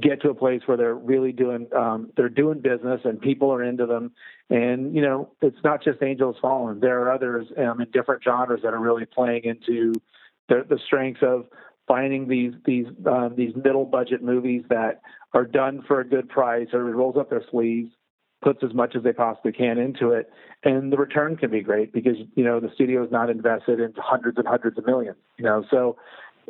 get 0.00 0.22
to 0.22 0.30
a 0.30 0.34
place 0.34 0.62
where 0.66 0.76
they're 0.76 0.94
really 0.94 1.32
doing, 1.32 1.66
um, 1.76 2.10
they're 2.16 2.28
doing 2.28 2.60
business 2.60 3.00
and 3.04 3.20
people 3.20 3.52
are 3.52 3.62
into 3.62 3.86
them. 3.86 4.12
And, 4.48 4.94
you 4.94 5.02
know, 5.02 5.30
it's 5.40 5.62
not 5.64 5.82
just 5.82 6.02
angels 6.02 6.36
Fallen. 6.40 6.80
There 6.80 7.00
are 7.02 7.12
others 7.12 7.46
um, 7.58 7.80
in 7.80 7.90
different 7.90 8.22
genres 8.22 8.60
that 8.62 8.74
are 8.74 8.80
really 8.80 9.06
playing 9.06 9.44
into 9.44 9.92
the, 10.48 10.64
the 10.68 10.78
strengths 10.86 11.22
of 11.22 11.46
finding 11.86 12.28
these, 12.28 12.52
these, 12.64 12.86
um, 13.06 13.34
these 13.36 13.54
middle 13.56 13.84
budget 13.84 14.22
movies 14.22 14.62
that 14.70 15.00
are 15.34 15.44
done 15.44 15.82
for 15.86 16.00
a 16.00 16.08
good 16.08 16.28
price. 16.28 16.68
Everybody 16.72 16.96
rolls 16.96 17.16
up 17.16 17.30
their 17.30 17.44
sleeves 17.50 17.90
puts 18.42 18.62
as 18.62 18.72
much 18.72 18.96
as 18.96 19.02
they 19.02 19.12
possibly 19.12 19.52
can 19.52 19.78
into 19.78 20.10
it, 20.10 20.30
and 20.64 20.92
the 20.92 20.96
return 20.96 21.36
can 21.36 21.50
be 21.50 21.60
great 21.60 21.92
because 21.92 22.16
you 22.34 22.44
know 22.44 22.58
the 22.58 22.70
studio 22.74 23.04
is 23.04 23.10
not 23.10 23.28
invested 23.28 23.80
into 23.80 24.00
hundreds 24.00 24.38
and 24.38 24.46
hundreds 24.46 24.78
of 24.78 24.86
millions. 24.86 25.16
You 25.38 25.44
know, 25.44 25.64
so 25.70 25.96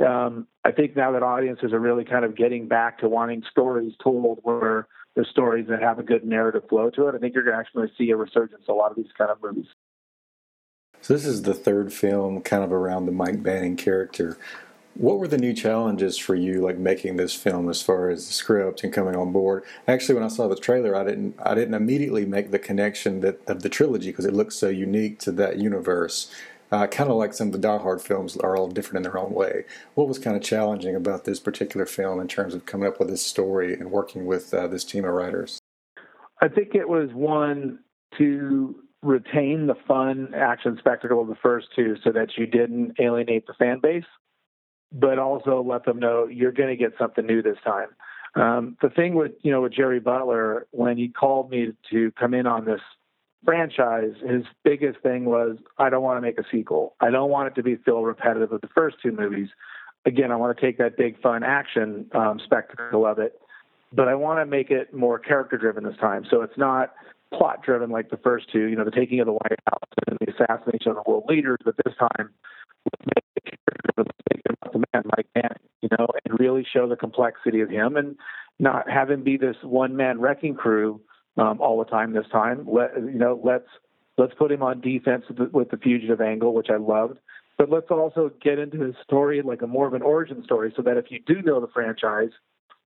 um, 0.06 0.46
I 0.64 0.72
think 0.72 0.96
now 0.96 1.12
that 1.12 1.22
audiences 1.22 1.72
are 1.72 1.80
really 1.80 2.04
kind 2.04 2.24
of 2.24 2.36
getting 2.36 2.68
back 2.68 2.98
to 2.98 3.08
wanting 3.08 3.42
stories 3.50 3.92
told 4.02 4.40
where 4.42 4.88
the 5.16 5.24
stories 5.30 5.66
that 5.68 5.82
have 5.82 5.98
a 5.98 6.02
good 6.02 6.24
narrative 6.24 6.62
flow 6.68 6.90
to 6.90 7.08
it, 7.08 7.14
I 7.14 7.18
think 7.18 7.34
you're 7.34 7.44
going 7.44 7.54
to 7.54 7.60
actually 7.60 7.90
see 7.98 8.10
a 8.10 8.16
resurgence 8.16 8.62
of 8.68 8.74
a 8.74 8.78
lot 8.78 8.90
of 8.90 8.96
these 8.96 9.12
kind 9.16 9.30
of 9.30 9.42
movies. 9.42 9.66
So 11.00 11.14
this 11.14 11.24
is 11.24 11.42
the 11.42 11.54
third 11.54 11.92
film 11.92 12.42
kind 12.42 12.62
of 12.62 12.72
around 12.72 13.06
the 13.06 13.12
Mike 13.12 13.42
Banning 13.42 13.76
character. 13.76 14.38
What 14.94 15.18
were 15.18 15.28
the 15.28 15.38
new 15.38 15.54
challenges 15.54 16.18
for 16.18 16.34
you, 16.34 16.60
like 16.60 16.76
making 16.76 17.16
this 17.16 17.34
film, 17.34 17.70
as 17.70 17.80
far 17.80 18.10
as 18.10 18.26
the 18.26 18.32
script 18.34 18.84
and 18.84 18.92
coming 18.92 19.16
on 19.16 19.32
board? 19.32 19.64
Actually, 19.88 20.16
when 20.16 20.24
I 20.24 20.28
saw 20.28 20.46
the 20.46 20.56
trailer, 20.56 20.94
I 20.94 21.04
didn't, 21.04 21.36
I 21.42 21.54
didn't 21.54 21.74
immediately 21.74 22.26
make 22.26 22.50
the 22.50 22.58
connection 22.58 23.20
that 23.20 23.40
of 23.48 23.62
the 23.62 23.68
trilogy 23.68 24.10
because 24.10 24.26
it 24.26 24.34
looks 24.34 24.56
so 24.56 24.68
unique 24.68 25.18
to 25.20 25.32
that 25.32 25.58
universe. 25.58 26.30
Uh, 26.72 26.86
kind 26.86 27.10
of 27.10 27.16
like 27.16 27.32
some 27.32 27.48
of 27.48 27.52
the 27.52 27.58
Die 27.58 27.78
Hard 27.78 28.00
films 28.00 28.36
are 28.36 28.56
all 28.56 28.68
different 28.68 28.98
in 28.98 29.02
their 29.10 29.18
own 29.18 29.32
way. 29.32 29.64
What 29.94 30.06
was 30.06 30.18
kind 30.18 30.36
of 30.36 30.42
challenging 30.42 30.94
about 30.94 31.24
this 31.24 31.40
particular 31.40 31.84
film 31.84 32.20
in 32.20 32.28
terms 32.28 32.54
of 32.54 32.64
coming 32.64 32.88
up 32.88 33.00
with 33.00 33.08
this 33.08 33.24
story 33.24 33.74
and 33.74 33.90
working 33.90 34.24
with 34.24 34.54
uh, 34.54 34.68
this 34.68 34.84
team 34.84 35.04
of 35.04 35.12
writers? 35.12 35.58
I 36.40 36.48
think 36.48 36.74
it 36.74 36.88
was 36.88 37.10
one 37.12 37.80
to 38.18 38.76
retain 39.02 39.66
the 39.66 39.74
fun 39.88 40.32
action 40.34 40.76
spectacle 40.78 41.20
of 41.20 41.28
the 41.28 41.36
first 41.42 41.68
two 41.74 41.96
so 42.04 42.12
that 42.12 42.28
you 42.36 42.46
didn't 42.46 42.94
alienate 43.00 43.46
the 43.46 43.54
fan 43.54 43.80
base, 43.82 44.04
but 44.92 45.18
also 45.18 45.62
let 45.62 45.84
them 45.84 45.98
know 45.98 46.26
you're 46.26 46.52
going 46.52 46.68
to 46.68 46.76
get 46.76 46.92
something 46.98 47.26
new 47.26 47.42
this 47.42 47.58
time. 47.64 47.88
Um, 48.36 48.76
the 48.80 48.90
thing 48.90 49.14
with 49.14 49.32
you 49.42 49.50
know 49.50 49.62
with 49.62 49.72
Gerry 49.72 49.98
Butler 49.98 50.68
when 50.70 50.96
he 50.96 51.08
called 51.08 51.50
me 51.50 51.72
to 51.90 52.12
come 52.12 52.32
in 52.32 52.46
on 52.46 52.64
this 52.64 52.80
franchise, 53.44 54.12
his 54.26 54.44
biggest 54.64 55.00
thing 55.00 55.24
was 55.24 55.56
I 55.78 55.90
don't 55.90 56.02
want 56.02 56.18
to 56.18 56.20
make 56.20 56.38
a 56.38 56.44
sequel. 56.50 56.94
I 57.00 57.10
don't 57.10 57.30
want 57.30 57.48
it 57.48 57.54
to 57.56 57.62
be 57.62 57.76
feel 57.76 58.02
repetitive 58.02 58.52
of 58.52 58.60
the 58.60 58.68
first 58.68 58.96
two 59.02 59.12
movies. 59.12 59.48
Again, 60.06 60.30
I 60.30 60.36
want 60.36 60.56
to 60.56 60.60
take 60.60 60.78
that 60.78 60.96
big 60.96 61.20
fun 61.20 61.42
action 61.42 62.06
um, 62.14 62.40
spectacle 62.42 63.06
of 63.06 63.18
it, 63.18 63.38
but 63.92 64.08
I 64.08 64.14
want 64.14 64.40
to 64.40 64.46
make 64.46 64.70
it 64.70 64.94
more 64.94 65.18
character 65.18 65.58
driven 65.58 65.84
this 65.84 65.96
time. 65.98 66.24
So 66.30 66.42
it's 66.42 66.56
not 66.56 66.94
plot 67.32 67.62
driven 67.62 67.90
like 67.90 68.10
the 68.10 68.16
first 68.16 68.50
two. 68.50 68.64
You 68.66 68.76
know, 68.76 68.84
the 68.84 68.90
taking 68.90 69.20
of 69.20 69.26
the 69.26 69.32
White 69.32 69.60
House 69.68 69.92
and 70.08 70.18
the 70.20 70.32
assassination 70.32 70.90
of 70.92 70.96
the 70.96 71.10
world 71.10 71.24
leaders, 71.28 71.58
but 71.64 71.74
this 71.84 71.94
time 71.98 72.30
the 74.72 74.84
man, 74.92 75.02
Mike 75.16 75.26
Banning. 75.34 75.50
You 75.82 75.88
know, 75.98 76.08
and 76.24 76.38
really 76.38 76.66
show 76.70 76.88
the 76.88 76.96
complexity 76.96 77.60
of 77.60 77.70
him 77.70 77.96
and 77.96 78.16
not 78.58 78.88
have 78.90 79.10
him 79.10 79.22
be 79.22 79.38
this 79.38 79.56
one 79.62 79.96
man 79.96 80.20
wrecking 80.20 80.54
crew 80.54 81.00
um, 81.36 81.60
all 81.60 81.78
the 81.78 81.90
time 81.90 82.12
this 82.12 82.26
time. 82.32 82.66
Let 82.66 82.94
you 82.96 83.18
know, 83.18 83.40
let's 83.42 83.68
let's 84.18 84.34
put 84.34 84.52
him 84.52 84.62
on 84.62 84.80
defense 84.80 85.24
with 85.28 85.38
the, 85.38 85.44
with 85.52 85.70
the 85.70 85.76
fugitive 85.76 86.20
angle, 86.20 86.54
which 86.54 86.68
I 86.70 86.76
loved. 86.76 87.18
But 87.58 87.70
let's 87.70 87.90
also 87.90 88.30
get 88.42 88.58
into 88.58 88.80
his 88.80 88.94
story 89.04 89.42
like 89.42 89.62
a 89.62 89.66
more 89.66 89.86
of 89.86 89.94
an 89.94 90.02
origin 90.02 90.42
story, 90.44 90.72
so 90.76 90.82
that 90.82 90.96
if 90.96 91.06
you 91.10 91.20
do 91.26 91.42
know 91.42 91.60
the 91.60 91.68
franchise, 91.68 92.30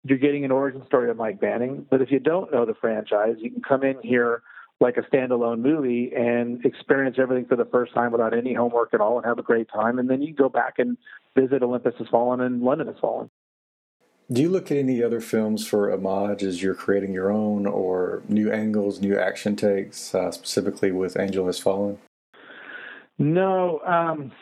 you're 0.04 0.18
getting 0.18 0.44
an 0.44 0.50
origin 0.50 0.84
story 0.86 1.10
of 1.10 1.16
Mike 1.16 1.40
Banning. 1.40 1.86
But 1.90 2.02
if 2.02 2.10
you 2.10 2.18
don't 2.18 2.52
know 2.52 2.66
the 2.66 2.74
franchise, 2.74 3.36
you 3.38 3.50
can 3.50 3.62
come 3.62 3.82
in 3.82 3.96
here 4.02 4.42
like 4.80 4.96
a 4.96 5.02
standalone 5.02 5.60
movie 5.60 6.12
and 6.16 6.64
experience 6.64 7.16
everything 7.18 7.46
for 7.46 7.56
the 7.56 7.64
first 7.64 7.92
time 7.94 8.12
without 8.12 8.36
any 8.36 8.54
homework 8.54 8.94
at 8.94 9.00
all 9.00 9.16
and 9.16 9.26
have 9.26 9.38
a 9.38 9.42
great 9.42 9.68
time. 9.68 9.98
And 9.98 10.08
then 10.08 10.22
you 10.22 10.32
go 10.32 10.48
back 10.48 10.74
and 10.78 10.96
visit 11.36 11.62
Olympus 11.62 11.94
Has 11.98 12.06
Fallen 12.08 12.40
and 12.40 12.62
London 12.62 12.86
Has 12.86 12.96
Fallen. 13.00 13.28
Do 14.30 14.42
you 14.42 14.50
look 14.50 14.70
at 14.70 14.76
any 14.76 15.02
other 15.02 15.20
films 15.20 15.66
for 15.66 15.90
homage 15.90 16.42
as 16.42 16.62
you're 16.62 16.74
creating 16.74 17.14
your 17.14 17.32
own 17.32 17.66
or 17.66 18.22
new 18.28 18.52
angles, 18.52 19.00
new 19.00 19.18
action 19.18 19.56
takes, 19.56 20.14
uh, 20.14 20.30
specifically 20.30 20.92
with 20.92 21.18
Angel 21.18 21.46
Has 21.46 21.58
Fallen? 21.58 21.98
No. 23.18 23.80
Um, 23.86 24.32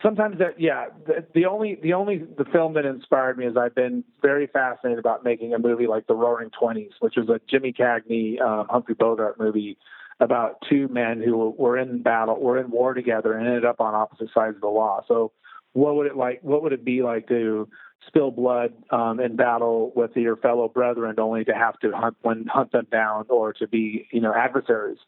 sometimes 0.00 0.38
that, 0.38 0.60
yeah. 0.60 0.86
The, 1.06 1.26
the, 1.34 1.46
only, 1.46 1.80
the 1.82 1.92
only, 1.94 2.18
the 2.18 2.44
film 2.44 2.74
that 2.74 2.86
inspired 2.86 3.36
me 3.36 3.46
is 3.46 3.56
I've 3.56 3.74
been 3.74 4.04
very 4.22 4.46
fascinated 4.46 5.00
about 5.00 5.24
making 5.24 5.52
a 5.52 5.58
movie 5.58 5.88
like 5.88 6.06
The 6.06 6.14
Roaring 6.14 6.50
Twenties, 6.50 6.92
which 7.00 7.14
was 7.16 7.28
a 7.28 7.40
Jimmy 7.50 7.72
Cagney, 7.72 8.40
um, 8.40 8.68
Humphrey 8.70 8.94
Bogart 8.94 9.40
movie 9.40 9.76
about 10.20 10.58
two 10.68 10.86
men 10.86 11.20
who 11.20 11.50
were 11.58 11.78
in 11.78 12.02
battle, 12.02 12.40
were 12.40 12.58
in 12.58 12.70
war 12.70 12.94
together, 12.94 13.32
and 13.32 13.46
ended 13.46 13.64
up 13.64 13.80
on 13.80 13.94
opposite 13.94 14.28
sides 14.32 14.54
of 14.54 14.60
the 14.60 14.68
law. 14.68 15.02
So, 15.08 15.32
what 15.72 15.96
would 15.96 16.06
it 16.06 16.16
like? 16.16 16.40
What 16.42 16.62
would 16.62 16.72
it 16.72 16.84
be 16.84 17.02
like 17.02 17.26
to 17.28 17.68
spill 18.06 18.30
blood 18.30 18.72
um, 18.90 19.20
in 19.20 19.36
battle 19.36 19.92
with 19.94 20.16
your 20.16 20.36
fellow 20.36 20.68
brethren, 20.68 21.16
only 21.18 21.44
to 21.44 21.54
have 21.54 21.78
to 21.80 21.92
hunt 21.92 22.16
one 22.22 22.46
hunt 22.46 22.72
them 22.72 22.86
down 22.90 23.26
or 23.28 23.52
to 23.54 23.66
be 23.66 24.08
you 24.10 24.20
know 24.20 24.34
adversaries. 24.34 24.98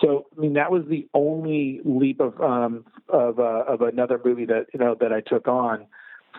So 0.00 0.26
I 0.36 0.40
mean 0.40 0.54
that 0.54 0.70
was 0.70 0.84
the 0.88 1.08
only 1.14 1.80
leap 1.84 2.20
of 2.20 2.40
um, 2.40 2.84
of 3.08 3.38
uh, 3.38 3.64
of 3.66 3.82
another 3.82 4.20
movie 4.24 4.46
that 4.46 4.66
you 4.72 4.80
know 4.80 4.96
that 5.00 5.12
I 5.12 5.20
took 5.20 5.48
on. 5.48 5.86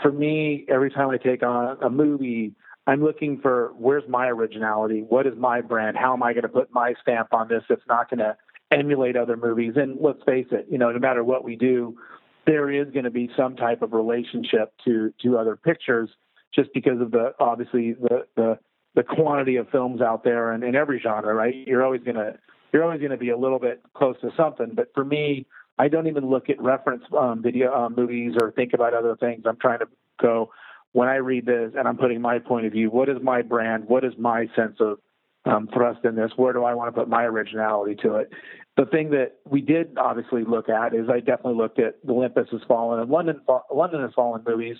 For 0.02 0.12
me, 0.12 0.66
every 0.70 0.90
time 0.90 1.10
I 1.10 1.18
take 1.18 1.44
on 1.44 1.78
a 1.84 1.90
movie, 1.90 2.56
I'm 2.88 3.04
looking 3.04 3.40
for 3.40 3.74
where's 3.78 4.08
my 4.08 4.28
originality, 4.28 5.04
what 5.08 5.28
is 5.28 5.34
my 5.38 5.62
brand, 5.62 5.98
how 5.98 6.14
am 6.14 6.24
I 6.24 6.34
going 6.34 6.44
to 6.44 6.50
put 6.50 6.74
my 6.74 6.96
stamp 7.02 7.34
on 7.34 7.48
this? 7.48 7.64
It's 7.70 7.86
not 7.88 8.10
going 8.10 8.20
to 8.20 8.36
emulate 8.72 9.16
other 9.16 9.38
movies. 9.38 9.74
And 9.76 9.98
let's 10.00 10.24
face 10.24 10.48
it, 10.52 10.66
you 10.70 10.78
know, 10.78 10.92
no 10.92 11.00
matter 11.00 11.24
what 11.24 11.44
we 11.44 11.56
do, 11.56 11.98
there 12.46 12.72
is 12.72 12.92
going 12.92 13.06
to 13.06 13.12
be 13.12 13.30
some 13.38 13.56
type 13.56 13.82
of 13.82 13.94
relationship 13.94 14.74
to 14.86 15.14
to 15.22 15.38
other 15.38 15.56
pictures 15.56 16.10
just 16.54 16.70
because 16.74 17.00
of 17.00 17.12
the 17.12 17.34
obviously 17.40 17.94
the 17.94 18.26
the 18.36 18.60
the 18.96 19.04
quantity 19.04 19.56
of 19.56 19.70
films 19.70 20.02
out 20.02 20.24
there 20.24 20.52
and 20.52 20.64
in 20.64 20.76
every 20.76 21.00
genre 21.00 21.34
right? 21.34 21.56
You're 21.68 21.84
always 21.84 22.02
going 22.02 22.18
to 22.18 22.38
you're 22.74 22.84
always 22.84 23.00
going 23.00 23.12
to 23.12 23.18
be 23.18 23.30
a 23.30 23.38
little 23.38 23.60
bit 23.60 23.82
close 23.94 24.16
to 24.22 24.32
something. 24.36 24.72
But 24.74 24.90
for 24.94 25.06
me 25.06 25.46
i 25.80 25.88
don't 25.88 26.08
even 26.08 26.30
look 26.30 26.50
at 26.50 26.62
reference 26.62 27.04
um, 27.18 27.42
video 27.42 27.74
um, 27.74 27.96
movies 27.96 28.34
or 28.42 28.52
think 28.52 28.74
about 28.74 28.94
other 28.94 29.16
things. 29.16 29.44
I'm 29.46 29.58
trying 29.58 29.80
to 29.80 29.88
go 30.22 30.52
when 30.92 31.08
i 31.08 31.16
read 31.16 31.46
this 31.46 31.72
and 31.78 31.88
i'm 31.88 31.98
putting 31.98 32.22
my 32.22 32.40
point 32.40 32.66
of 32.66 32.74
view 32.74 32.90
what 32.90 33.10
is 33.10 33.18
my 33.22 33.42
brand? 33.42 33.86
What 33.88 34.04
is 34.04 34.14
my 34.18 34.48
sense 34.56 34.78
of 34.80 35.00
um, 35.46 35.70
thrust 35.74 36.06
in 36.06 36.16
this? 36.16 36.32
Where 36.36 36.54
do 36.54 36.64
i 36.64 36.74
want 36.74 36.94
to 36.94 37.00
put 37.00 37.08
my 37.08 37.24
originality 37.24 37.96
to 38.04 38.16
it 38.16 38.32
the 38.82 38.90
thing 38.90 39.12
that 39.12 39.36
we 39.48 39.62
did 39.62 39.96
obviously 39.96 40.44
look 40.44 40.68
at 40.68 40.96
is 40.96 41.08
I 41.08 41.20
definitely 41.20 41.54
looked 41.54 41.78
at 41.78 42.04
the 42.04 42.14
Olympus 42.14 42.48
Has 42.52 42.62
Fallen 42.68 43.00
and 43.00 43.12
London 43.12 43.40
London 43.72 44.02
Has 44.02 44.10
Fallen 44.16 44.44
movies, 44.44 44.78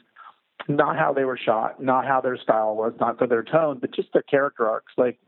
not 0.68 0.98
how 0.98 1.14
they 1.14 1.24
were 1.24 1.38
shot, 1.38 1.84
not 1.84 2.08
how 2.08 2.20
their 2.20 2.36
style 2.36 2.76
was, 2.76 2.94
not 3.00 3.20
for 3.20 3.28
their 3.28 3.44
tone, 3.44 3.78
but 3.80 3.94
just 3.94 4.12
their 4.12 4.24
character 4.24 4.68
arcs, 4.68 4.92
like 4.98 5.20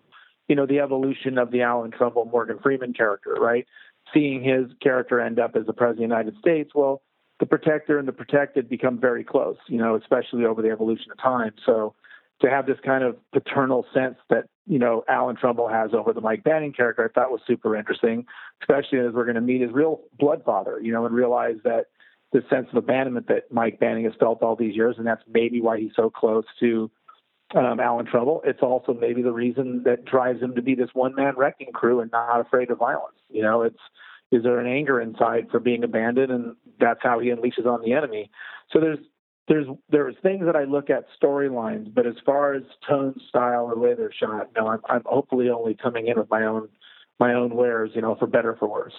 you 0.48 0.56
know 0.56 0.65
the 0.65 0.80
evolution 0.80 1.38
of 1.38 1.51
the 1.51 1.62
Alan 1.62 1.92
Trumbull 1.92 2.25
Morgan 2.25 2.58
Freeman 2.63 2.94
character, 2.94 3.36
right? 3.39 3.68
Seeing 4.12 4.44
his 4.44 4.65
character 4.82 5.20
end 5.20 5.38
up 5.38 5.56
as 5.56 5.68
the 5.68 5.74
president 5.74 6.06
of 6.06 6.10
the 6.10 6.15
United 6.15 6.39
States, 6.39 6.72
well, 6.74 7.03
the 7.39 7.46
protector 7.46 8.00
and 8.00 8.08
the 8.08 8.12
protected 8.12 8.70
become 8.70 9.00
very 9.00 9.24
close, 9.24 9.58
you 9.68 9.77
know, 9.77 9.96
especially 9.96 10.46
over 10.46 10.63
the 10.63 10.72
evolution 10.72 11.12
of 11.12 11.22
time. 11.22 11.53
So 11.63 11.94
to 12.43 12.50
have 12.50 12.65
this 12.65 12.77
kind 12.85 13.03
of 13.03 13.15
paternal 13.31 13.85
sense 13.93 14.15
that 14.29 14.45
you 14.67 14.79
know 14.79 15.03
Alan 15.07 15.35
Trumbull 15.35 15.69
has 15.69 15.91
over 15.93 16.13
the 16.13 16.21
Mike 16.21 16.43
Banning 16.43 16.73
character, 16.73 17.09
I 17.09 17.12
thought 17.13 17.31
was 17.31 17.41
super 17.47 17.75
interesting, 17.75 18.25
especially 18.62 19.00
as 19.00 19.13
we're 19.13 19.25
going 19.25 19.35
to 19.35 19.41
meet 19.41 19.62
his 19.62 19.71
real 19.71 20.01
blood 20.19 20.43
father, 20.45 20.79
you 20.81 20.91
know, 20.91 21.05
and 21.05 21.15
realize 21.15 21.55
that 21.63 21.85
the 22.33 22.41
sense 22.50 22.67
of 22.71 22.77
abandonment 22.77 23.27
that 23.27 23.51
Mike 23.51 23.79
Banning 23.79 24.05
has 24.05 24.13
felt 24.19 24.41
all 24.41 24.55
these 24.55 24.75
years, 24.75 24.95
and 24.97 25.07
that's 25.07 25.23
maybe 25.31 25.62
why 25.62 25.79
he's 25.79 25.91
so 25.95 26.09
close 26.09 26.45
to 26.59 26.91
um, 27.55 27.79
Alan 27.79 28.05
Trumbull. 28.05 28.41
It's 28.43 28.62
also 28.62 28.93
maybe 28.93 29.21
the 29.21 29.31
reason 29.31 29.83
that 29.85 30.05
drives 30.05 30.41
him 30.41 30.55
to 30.55 30.62
be 30.62 30.75
this 30.75 30.89
one 30.93 31.15
man 31.15 31.35
wrecking 31.38 31.71
crew 31.73 32.01
and 32.01 32.12
not 32.12 32.41
afraid 32.41 32.71
of 32.71 32.79
violence. 32.79 33.17
You 33.29 33.43
know, 33.43 33.62
it's 33.62 33.79
is 34.31 34.41
there 34.41 34.59
an 34.59 34.67
anger 34.67 35.00
inside 35.00 35.47
for 35.51 35.59
being 35.59 35.83
abandoned, 35.83 36.31
and 36.31 36.55
that's 36.79 37.01
how 37.03 37.19
he 37.19 37.29
unleashes 37.29 37.67
on 37.67 37.81
the 37.83 37.93
enemy. 37.93 38.31
So 38.71 38.79
there's 38.79 38.97
there's 39.47 39.67
there's 39.89 40.15
things 40.23 40.45
that 40.45 40.55
I 40.55 40.63
look 40.63 40.89
at 40.89 41.05
storylines, 41.21 41.93
but 41.93 42.07
as 42.07 42.15
far 42.25 42.53
as 42.53 42.63
tone, 42.88 43.15
style, 43.29 43.65
or 43.65 43.77
way 43.77 43.93
they're 43.93 44.13
shot, 44.13 44.50
no, 44.55 44.67
I'm, 44.67 44.79
I'm 44.88 45.03
hopefully 45.05 45.50
only 45.50 45.75
coming 45.75 46.07
in 46.07 46.17
with 46.17 46.29
my 46.29 46.45
own 46.45 46.69
my 47.19 47.33
own 47.33 47.55
wares, 47.55 47.91
you 47.93 48.01
know, 48.01 48.15
for 48.15 48.27
better 48.27 48.55
for 48.55 48.67
worse. 48.67 48.93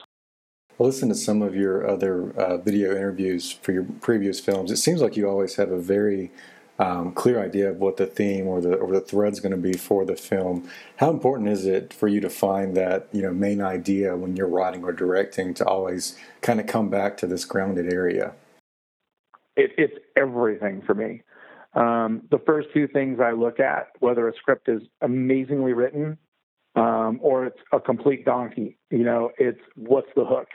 Well, 0.76 0.88
listen 0.88 1.08
to 1.08 1.14
some 1.14 1.40
of 1.40 1.54
your 1.54 1.88
other 1.88 2.30
uh, 2.32 2.58
video 2.58 2.90
interviews 2.92 3.52
for 3.52 3.72
your 3.72 3.84
previous 4.00 4.40
films. 4.40 4.70
It 4.70 4.76
seems 4.76 5.00
like 5.00 5.16
you 5.16 5.28
always 5.28 5.54
have 5.54 5.70
a 5.70 5.78
very 5.78 6.32
um, 6.80 7.12
clear 7.12 7.40
idea 7.40 7.70
of 7.70 7.76
what 7.78 7.96
the 7.96 8.06
theme 8.06 8.48
or 8.48 8.60
the 8.60 8.74
or 8.74 8.92
the 8.92 9.00
thread's 9.00 9.40
going 9.40 9.52
to 9.52 9.56
be 9.56 9.74
for 9.74 10.04
the 10.04 10.16
film. 10.16 10.68
How 10.96 11.10
important 11.10 11.48
is 11.48 11.64
it 11.64 11.92
for 11.92 12.08
you 12.08 12.20
to 12.20 12.28
find 12.28 12.76
that 12.76 13.08
you 13.12 13.22
know 13.22 13.32
main 13.32 13.62
idea 13.62 14.16
when 14.16 14.36
you're 14.36 14.48
writing 14.48 14.84
or 14.84 14.92
directing 14.92 15.54
to 15.54 15.64
always 15.64 16.18
kind 16.42 16.60
of 16.60 16.66
come 16.66 16.90
back 16.90 17.16
to 17.18 17.26
this 17.26 17.44
grounded 17.44 17.90
area? 17.90 18.34
It, 19.56 19.72
it's 19.76 19.94
everything 20.16 20.82
for 20.86 20.94
me. 20.94 21.22
Um, 21.74 22.22
the 22.30 22.38
first 22.38 22.68
two 22.72 22.86
things 22.86 23.18
I 23.20 23.32
look 23.32 23.58
at, 23.58 23.88
whether 23.98 24.28
a 24.28 24.32
script 24.36 24.68
is 24.68 24.82
amazingly 25.00 25.72
written 25.72 26.18
um, 26.76 27.18
or 27.22 27.46
it's 27.46 27.58
a 27.72 27.80
complete 27.80 28.24
donkey, 28.24 28.78
you 28.90 29.04
know, 29.04 29.30
it's 29.38 29.60
what's 29.76 30.08
the 30.16 30.24
hook? 30.24 30.48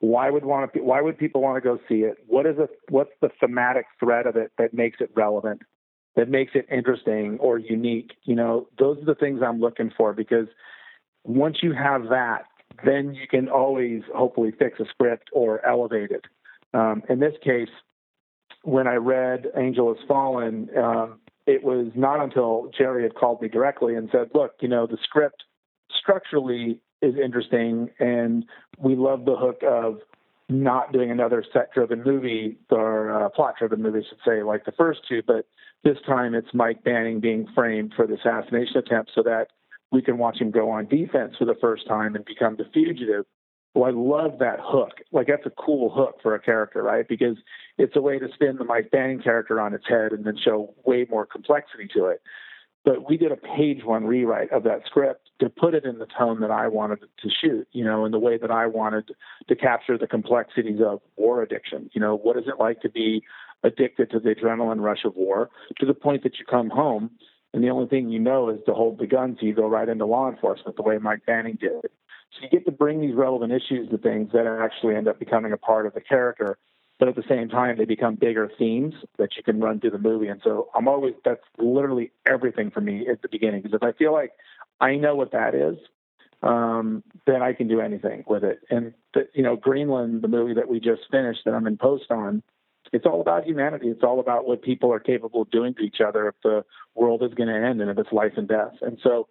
Why 0.00 0.30
would 0.30 0.44
want 0.44 0.72
to? 0.72 0.80
Why 0.80 1.00
would 1.00 1.18
people 1.18 1.42
want 1.42 1.56
to 1.56 1.60
go 1.60 1.78
see 1.88 2.02
it? 2.02 2.16
What 2.26 2.46
is 2.46 2.56
it? 2.58 2.70
What's 2.88 3.10
the 3.20 3.28
thematic 3.38 3.84
thread 3.98 4.26
of 4.26 4.36
it 4.36 4.50
that 4.58 4.72
makes 4.72 4.98
it 5.00 5.10
relevant, 5.14 5.60
that 6.16 6.28
makes 6.28 6.52
it 6.54 6.66
interesting 6.70 7.36
or 7.38 7.58
unique? 7.58 8.12
You 8.24 8.34
know, 8.34 8.68
those 8.78 8.98
are 8.98 9.04
the 9.04 9.14
things 9.14 9.42
I'm 9.44 9.60
looking 9.60 9.92
for 9.96 10.12
because 10.12 10.46
once 11.24 11.58
you 11.62 11.74
have 11.74 12.04
that, 12.08 12.44
then 12.84 13.14
you 13.14 13.28
can 13.28 13.48
always 13.48 14.02
hopefully 14.14 14.52
fix 14.58 14.80
a 14.80 14.86
script 14.86 15.28
or 15.32 15.64
elevate 15.66 16.10
it. 16.10 16.24
Um, 16.72 17.02
in 17.10 17.20
this 17.20 17.34
case, 17.44 17.68
when 18.62 18.86
I 18.86 18.94
read 18.94 19.46
Angel 19.56 19.94
Has 19.94 20.04
Fallen, 20.06 20.68
um, 20.76 21.20
it 21.46 21.64
was 21.64 21.88
not 21.94 22.22
until 22.22 22.70
Jerry 22.76 23.02
had 23.02 23.14
called 23.14 23.40
me 23.42 23.48
directly 23.48 23.94
and 23.94 24.08
said, 24.12 24.30
"Look, 24.34 24.52
you 24.60 24.68
know, 24.68 24.86
the 24.86 24.98
script 25.02 25.44
structurally 25.98 26.80
is 27.02 27.16
interesting, 27.16 27.90
and 27.98 28.44
we 28.78 28.94
love 28.94 29.24
the 29.24 29.36
hook 29.36 29.62
of 29.62 30.00
not 30.48 30.92
doing 30.92 31.10
another 31.10 31.44
set-driven 31.52 32.02
movie 32.02 32.58
or 32.70 33.10
uh, 33.10 33.28
plot-driven 33.30 33.80
movie, 33.80 34.00
I 34.00 34.02
should 34.08 34.18
say, 34.24 34.42
like 34.42 34.64
the 34.64 34.72
first 34.72 35.00
two, 35.08 35.22
but 35.26 35.46
this 35.84 35.98
time 36.06 36.34
it's 36.34 36.52
Mike 36.52 36.82
Banning 36.82 37.20
being 37.20 37.46
framed 37.54 37.94
for 37.94 38.06
the 38.06 38.14
assassination 38.14 38.76
attempt, 38.76 39.12
so 39.14 39.22
that 39.22 39.48
we 39.92 40.02
can 40.02 40.18
watch 40.18 40.40
him 40.40 40.50
go 40.50 40.70
on 40.70 40.86
defense 40.86 41.36
for 41.38 41.44
the 41.44 41.54
first 41.60 41.86
time 41.86 42.14
and 42.14 42.24
become 42.24 42.56
the 42.56 42.66
fugitive." 42.74 43.24
Well, 43.74 43.84
I 43.84 43.90
love 43.90 44.38
that 44.40 44.58
hook. 44.60 44.94
Like 45.12 45.28
that's 45.28 45.46
a 45.46 45.50
cool 45.50 45.90
hook 45.90 46.16
for 46.22 46.34
a 46.34 46.40
character, 46.40 46.82
right? 46.82 47.06
Because 47.06 47.36
it's 47.78 47.96
a 47.96 48.00
way 48.00 48.18
to 48.18 48.28
spin 48.34 48.56
the 48.56 48.64
Mike 48.64 48.90
Banning 48.90 49.22
character 49.22 49.60
on 49.60 49.74
its 49.74 49.84
head 49.88 50.12
and 50.12 50.24
then 50.24 50.36
show 50.42 50.74
way 50.84 51.06
more 51.08 51.24
complexity 51.24 51.88
to 51.94 52.06
it. 52.06 52.20
But 52.84 53.08
we 53.08 53.18
did 53.18 53.30
a 53.30 53.36
page 53.36 53.84
one 53.84 54.06
rewrite 54.06 54.50
of 54.52 54.62
that 54.64 54.80
script 54.86 55.28
to 55.40 55.50
put 55.50 55.74
it 55.74 55.84
in 55.84 55.98
the 55.98 56.06
tone 56.18 56.40
that 56.40 56.50
I 56.50 56.66
wanted 56.66 57.00
to 57.00 57.28
shoot, 57.28 57.68
you 57.72 57.84
know, 57.84 58.06
in 58.06 58.12
the 58.12 58.18
way 58.18 58.38
that 58.38 58.50
I 58.50 58.66
wanted 58.66 59.10
to 59.48 59.56
capture 59.56 59.98
the 59.98 60.06
complexities 60.06 60.80
of 60.84 61.00
war 61.16 61.42
addiction. 61.42 61.90
You 61.92 62.00
know, 62.00 62.16
what 62.16 62.38
is 62.38 62.44
it 62.46 62.58
like 62.58 62.80
to 62.80 62.88
be 62.88 63.22
addicted 63.62 64.10
to 64.10 64.18
the 64.18 64.34
adrenaline 64.34 64.80
rush 64.80 65.04
of 65.04 65.14
war 65.14 65.50
to 65.78 65.86
the 65.86 65.94
point 65.94 66.22
that 66.22 66.38
you 66.38 66.46
come 66.46 66.70
home 66.70 67.10
and 67.52 67.64
the 67.64 67.70
only 67.70 67.88
thing 67.88 68.10
you 68.10 68.18
know 68.20 68.48
is 68.48 68.60
to 68.66 68.72
hold 68.72 68.98
the 68.98 69.06
gun 69.06 69.36
so 69.38 69.46
you 69.46 69.54
go 69.54 69.66
right 69.66 69.88
into 69.88 70.06
law 70.06 70.30
enforcement 70.30 70.76
the 70.76 70.82
way 70.82 70.98
Mike 70.98 71.26
Banning 71.26 71.58
did. 71.60 71.90
So 72.32 72.44
you 72.44 72.48
get 72.50 72.64
to 72.66 72.72
bring 72.72 73.00
these 73.00 73.14
relevant 73.14 73.52
issues 73.52 73.90
to 73.90 73.98
things 73.98 74.30
that 74.32 74.46
actually 74.46 74.94
end 74.96 75.08
up 75.08 75.18
becoming 75.18 75.52
a 75.52 75.56
part 75.56 75.86
of 75.86 75.94
the 75.94 76.00
character, 76.00 76.58
but 76.98 77.08
at 77.08 77.16
the 77.16 77.24
same 77.28 77.48
time 77.48 77.76
they 77.76 77.84
become 77.84 78.14
bigger 78.14 78.50
themes 78.58 78.94
that 79.18 79.30
you 79.36 79.42
can 79.42 79.60
run 79.60 79.80
through 79.80 79.90
the 79.90 79.98
movie. 79.98 80.28
And 80.28 80.40
so 80.44 80.68
I'm 80.74 80.86
always 80.86 81.14
that's 81.24 81.42
literally 81.58 82.12
everything 82.26 82.70
for 82.70 82.80
me 82.80 83.08
at 83.08 83.22
the 83.22 83.28
beginning 83.28 83.62
because 83.62 83.74
if 83.74 83.82
I 83.82 83.92
feel 83.92 84.12
like 84.12 84.32
I 84.80 84.96
know 84.96 85.14
what 85.14 85.32
that 85.32 85.54
is, 85.54 85.76
um, 86.42 87.02
then 87.26 87.42
I 87.42 87.52
can 87.52 87.68
do 87.68 87.80
anything 87.80 88.24
with 88.26 88.44
it. 88.44 88.60
And 88.70 88.94
the, 89.12 89.28
you 89.34 89.42
know, 89.42 89.56
Greenland, 89.56 90.22
the 90.22 90.28
movie 90.28 90.54
that 90.54 90.68
we 90.68 90.80
just 90.80 91.02
finished 91.10 91.40
that 91.44 91.54
I'm 91.54 91.66
in 91.66 91.76
post 91.76 92.10
on, 92.10 92.42
it's 92.92 93.06
all 93.06 93.20
about 93.20 93.44
humanity. 93.44 93.88
It's 93.88 94.02
all 94.02 94.20
about 94.20 94.46
what 94.46 94.62
people 94.62 94.92
are 94.92 95.00
capable 95.00 95.42
of 95.42 95.50
doing 95.50 95.74
to 95.74 95.82
each 95.82 96.00
other 96.00 96.28
if 96.28 96.34
the 96.42 96.64
world 96.94 97.22
is 97.22 97.34
going 97.34 97.48
to 97.48 97.54
end 97.54 97.80
and 97.80 97.90
if 97.90 97.98
it's 97.98 98.12
life 98.12 98.32
and 98.36 98.48
death. 98.48 98.74
And 98.80 98.98
so 99.02 99.28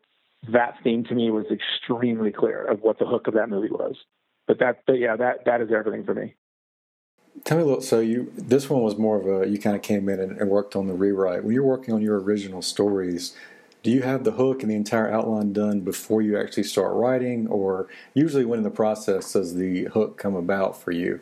that 0.47 0.75
theme 0.83 1.03
to 1.05 1.15
me 1.15 1.29
was 1.31 1.45
extremely 1.51 2.31
clear 2.31 2.65
of 2.65 2.81
what 2.81 2.99
the 2.99 3.05
hook 3.05 3.27
of 3.27 3.33
that 3.33 3.49
movie 3.49 3.69
was. 3.69 3.95
But 4.47 4.59
that, 4.59 4.83
but 4.87 4.93
yeah, 4.93 5.15
that 5.15 5.45
that 5.45 5.61
is 5.61 5.69
everything 5.71 6.05
for 6.05 6.13
me. 6.13 6.35
Tell 7.43 7.57
me 7.57 7.63
a 7.63 7.65
little. 7.67 7.81
So 7.81 7.99
you, 7.99 8.31
this 8.35 8.69
one 8.69 8.81
was 8.81 8.97
more 8.97 9.19
of 9.19 9.43
a. 9.43 9.49
You 9.49 9.59
kind 9.59 9.75
of 9.75 9.81
came 9.81 10.09
in 10.09 10.19
and, 10.19 10.39
and 10.39 10.49
worked 10.49 10.75
on 10.75 10.87
the 10.87 10.93
rewrite. 10.93 11.43
When 11.43 11.53
you're 11.53 11.63
working 11.63 11.93
on 11.93 12.01
your 12.01 12.19
original 12.19 12.61
stories, 12.61 13.35
do 13.83 13.91
you 13.91 14.01
have 14.01 14.23
the 14.23 14.31
hook 14.31 14.61
and 14.61 14.71
the 14.71 14.75
entire 14.75 15.11
outline 15.11 15.53
done 15.53 15.81
before 15.81 16.21
you 16.21 16.37
actually 16.39 16.63
start 16.63 16.93
writing, 16.95 17.47
or 17.47 17.87
usually 18.13 18.45
when 18.45 18.59
in 18.59 18.63
the 18.63 18.71
process 18.71 19.33
does 19.33 19.55
the 19.55 19.85
hook 19.85 20.17
come 20.17 20.35
about 20.35 20.81
for 20.81 20.91
you? 20.91 21.21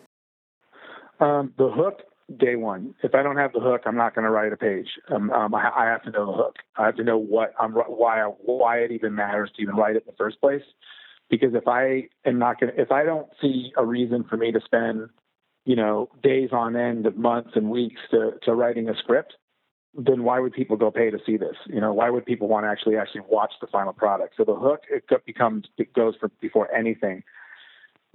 Um, 1.20 1.54
the 1.58 1.70
hook 1.70 2.04
day 2.36 2.56
one. 2.56 2.94
If 3.04 3.16
I 3.16 3.24
don't 3.24 3.38
have 3.38 3.54
the 3.54 3.60
hook, 3.60 3.82
I'm 3.86 3.96
not 3.96 4.14
going 4.14 4.26
to 4.26 4.32
write 4.32 4.52
a 4.52 4.58
page. 4.58 4.88
Um, 5.10 5.32
um, 5.32 5.56
I, 5.56 5.70
I, 5.76 5.86
have 5.86 6.04
to 6.04 6.12
know 6.12 6.26
the 6.26 6.34
hook. 6.34 6.56
I 6.76 6.86
have 6.86 6.96
to 6.98 7.04
know 7.04 7.18
what 7.18 7.54
I'm, 7.60 7.72
why, 7.72 8.22
why 8.24 8.80
it 8.80 8.92
even 8.92 9.16
matters 9.16 9.50
to 9.56 9.62
even 9.62 9.76
write 9.76 9.96
it 9.96 10.04
in 10.06 10.08
the 10.08 10.18
first 10.18 10.42
place. 10.42 10.64
Because 11.30 11.54
if 11.54 11.68
I 11.68 12.08
am 12.26 12.40
not 12.40 12.60
going, 12.60 12.74
if 12.78 12.92
I 12.92 13.04
don't 13.04 13.28
see 13.42 13.72
a 13.78 13.86
reason 13.86 14.24
for 14.30 14.38
me 14.38 14.52
to 14.52 14.60
spend, 14.64 15.10
you 15.66 15.76
know, 15.76 16.10
days 16.24 16.50
on 16.52 16.76
end, 16.76 17.06
months 17.18 17.52
and 17.56 17.70
weeks 17.70 18.00
to 18.12 18.32
to 18.44 18.54
writing 18.54 18.88
a 18.88 18.96
script, 18.96 19.34
then 19.94 20.24
why 20.24 20.40
would 20.40 20.54
people 20.54 20.78
go 20.78 20.90
pay 20.90 21.10
to 21.10 21.18
see 21.26 21.36
this? 21.36 21.56
You 21.66 21.82
know, 21.82 21.94
why 21.94 22.10
would 22.10 22.26
people 22.26 22.48
want 22.48 22.66
to 22.66 22.70
actually 22.70 22.96
actually 22.96 23.24
watch 23.28 23.52
the 23.60 23.68
final 23.68 23.92
product? 23.92 24.36
So 24.38 24.46
the 24.46 24.56
hook 24.56 24.84
it 24.90 25.04
becomes 25.26 25.66
it 25.78 25.94
goes 25.94 26.16
for 26.18 26.30
before 26.40 26.74
anything. 26.74 27.24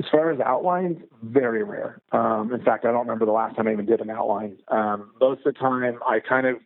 As 0.03 0.11
far 0.11 0.33
as 0.33 0.41
outlines, 0.41 0.99
very 1.23 1.63
rare. 1.63 2.01
Um, 2.11 2.53
in 2.53 2.65
fact, 2.65 2.85
I 2.85 2.91
don't 2.91 3.03
remember 3.03 3.25
the 3.25 3.33
last 3.33 3.55
time 3.55 3.69
I 3.69 3.73
even 3.73 3.87
did 3.87 4.01
an 4.01 4.11
outline. 4.11 4.57
Um, 4.67 5.13
most 5.21 5.47
of 5.47 5.55
the 5.55 5.61
time, 5.61 6.01
I 6.05 6.19
kind 6.19 6.47
of 6.47 6.57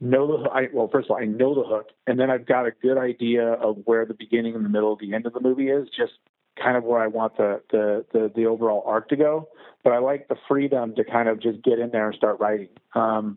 know 0.00 0.26
the 0.26 0.48
I, 0.48 0.68
well. 0.72 0.88
First 0.90 1.06
of 1.06 1.10
all, 1.10 1.18
I 1.18 1.26
know 1.26 1.54
the 1.54 1.62
hook, 1.62 1.88
and 2.06 2.18
then 2.18 2.30
I've 2.30 2.46
got 2.46 2.64
a 2.66 2.70
good 2.70 2.96
idea 2.96 3.52
of 3.52 3.76
where 3.84 4.06
the 4.06 4.14
beginning 4.14 4.54
and 4.54 4.64
the 4.64 4.70
middle, 4.70 4.96
the 4.96 5.12
end 5.12 5.26
of 5.26 5.34
the 5.34 5.40
movie 5.40 5.68
is. 5.68 5.88
Just 5.94 6.12
kind 6.62 6.76
of 6.76 6.84
where 6.84 7.00
I 7.00 7.06
want 7.06 7.36
the 7.36 7.60
the 7.70 8.06
the, 8.12 8.32
the 8.34 8.46
overall 8.46 8.82
arc 8.86 9.10
to 9.10 9.16
go. 9.16 9.48
But 9.84 9.92
I 9.92 9.98
like 9.98 10.28
the 10.28 10.36
freedom 10.48 10.94
to 10.94 11.04
kind 11.04 11.28
of 11.28 11.40
just 11.40 11.62
get 11.62 11.78
in 11.78 11.90
there 11.90 12.06
and 12.06 12.16
start 12.16 12.40
writing. 12.40 12.68
Um, 12.94 13.36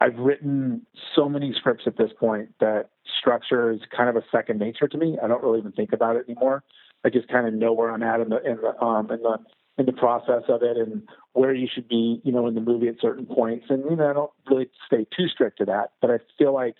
I've 0.00 0.16
written 0.16 0.86
so 1.14 1.28
many 1.28 1.52
scripts 1.56 1.84
at 1.86 1.96
this 1.96 2.10
point 2.18 2.50
that 2.60 2.90
structure 3.20 3.70
is 3.70 3.80
kind 3.96 4.08
of 4.08 4.16
a 4.16 4.24
second 4.30 4.58
nature 4.58 4.88
to 4.88 4.98
me. 4.98 5.18
I 5.22 5.28
don't 5.28 5.42
really 5.42 5.58
even 5.60 5.72
think 5.72 5.92
about 5.92 6.16
it 6.16 6.24
anymore. 6.28 6.62
I 7.04 7.10
just 7.10 7.28
kind 7.28 7.46
of 7.46 7.54
know 7.54 7.72
where 7.72 7.90
I'm 7.90 8.02
at 8.02 8.20
in 8.20 8.28
the 8.28 8.42
in 8.42 8.56
the 8.56 8.80
um 8.82 9.10
in 9.10 9.22
the 9.22 9.38
in 9.78 9.86
the 9.86 9.92
process 9.92 10.42
of 10.48 10.62
it 10.62 10.76
and 10.76 11.02
where 11.32 11.54
you 11.54 11.68
should 11.72 11.88
be, 11.88 12.20
you 12.24 12.32
know, 12.32 12.46
in 12.48 12.54
the 12.54 12.60
movie 12.60 12.88
at 12.88 12.96
certain 13.00 13.26
points. 13.26 13.66
And 13.68 13.84
you 13.88 13.96
know, 13.96 14.10
I 14.10 14.12
don't 14.12 14.30
really 14.50 14.68
stay 14.86 15.06
too 15.16 15.28
strict 15.28 15.58
to 15.58 15.64
that, 15.66 15.92
but 16.00 16.10
I 16.10 16.18
feel 16.36 16.52
like 16.52 16.74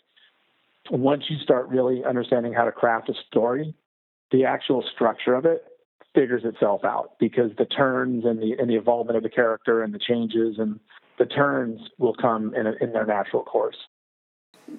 once 0.90 1.24
you 1.28 1.38
start 1.38 1.68
really 1.68 2.04
understanding 2.04 2.52
how 2.52 2.64
to 2.64 2.72
craft 2.72 3.08
a 3.08 3.14
story, 3.28 3.74
the 4.32 4.44
actual 4.44 4.84
structure 4.94 5.34
of 5.34 5.44
it 5.44 5.64
figures 6.14 6.42
itself 6.44 6.84
out 6.84 7.12
because 7.20 7.50
the 7.58 7.64
turns 7.64 8.24
and 8.24 8.40
the 8.40 8.56
and 8.58 8.68
the 8.68 8.76
involvement 8.76 9.16
of 9.16 9.22
the 9.22 9.28
character 9.28 9.82
and 9.82 9.94
the 9.94 9.98
changes 9.98 10.56
and 10.58 10.80
the 11.18 11.26
turns 11.26 11.80
will 11.98 12.14
come 12.14 12.54
in, 12.54 12.66
a, 12.66 12.72
in 12.80 12.92
their 12.92 13.06
natural 13.06 13.42
course. 13.42 13.76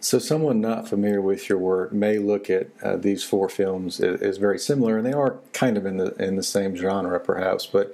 So, 0.01 0.19
someone 0.19 0.61
not 0.61 0.87
familiar 0.87 1.21
with 1.21 1.49
your 1.49 1.57
work 1.57 1.91
may 1.91 2.19
look 2.19 2.49
at 2.49 2.67
uh, 2.81 2.95
these 2.95 3.23
four 3.23 3.49
films 3.49 3.99
as, 3.99 4.21
as, 4.21 4.37
very 4.37 4.57
similar, 4.57 4.97
and 4.97 5.05
they 5.05 5.13
are 5.13 5.39
kind 5.51 5.77
of 5.77 5.85
in 5.85 5.97
the 5.97 6.13
in 6.15 6.35
the 6.35 6.43
same 6.43 6.75
genre, 6.75 7.19
perhaps. 7.19 7.65
But 7.65 7.93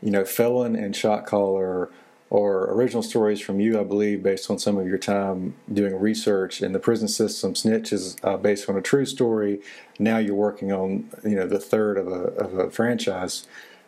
you 0.00 0.10
know, 0.10 0.24
Felon 0.24 0.76
and 0.76 0.94
Shot 0.94 1.26
Caller 1.26 1.90
are 2.30 2.72
original 2.72 3.02
stories 3.02 3.40
from 3.40 3.60
you, 3.60 3.78
I 3.78 3.84
believe, 3.84 4.22
based 4.22 4.50
on 4.50 4.58
some 4.58 4.76
of 4.76 4.86
your 4.86 4.98
time 4.98 5.54
doing 5.72 5.94
research 5.98 6.62
in 6.62 6.72
the 6.72 6.78
prison 6.78 7.08
system. 7.08 7.54
Snitch 7.54 7.92
is 7.92 8.16
uh, 8.24 8.36
based 8.36 8.68
on 8.68 8.76
a 8.76 8.82
true 8.82 9.06
story. 9.06 9.60
Now 9.98 10.18
you're 10.18 10.34
working 10.34 10.72
on 10.72 11.10
you 11.24 11.36
know 11.36 11.46
the 11.46 11.60
third 11.60 11.98
of 11.98 12.08
a 12.08 12.22
of 12.36 12.58
a 12.58 12.70
franchise. 12.70 13.46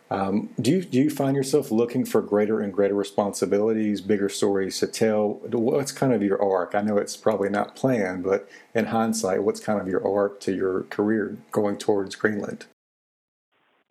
Um, 0.09 0.49
do 0.61 0.71
you 0.71 0.83
do 0.83 0.97
you 0.99 1.09
find 1.09 1.35
yourself 1.35 1.69
looking 1.69 2.05
for 2.05 2.21
greater 2.21 2.61
and 2.61 2.73
greater 2.73 2.93
responsibilities, 2.93 3.99
bigger 3.99 4.29
stories 4.29 4.79
to 4.79 4.87
tell? 4.87 5.41
What's 5.51 5.91
kind 5.91 6.13
of 6.13 6.23
your 6.23 6.41
arc? 6.41 6.75
I 6.75 6.81
know 6.81 6.97
it's 6.97 7.17
probably 7.17 7.49
not 7.49 7.75
planned, 7.75 8.23
but 8.23 8.47
in 8.73 8.85
hindsight, 8.85 9.43
what's 9.43 9.59
kind 9.59 9.81
of 9.81 9.87
your 9.87 10.05
arc 10.07 10.39
to 10.41 10.55
your 10.55 10.83
career 10.83 11.37
going 11.51 11.77
towards 11.77 12.15
Greenland? 12.15 12.67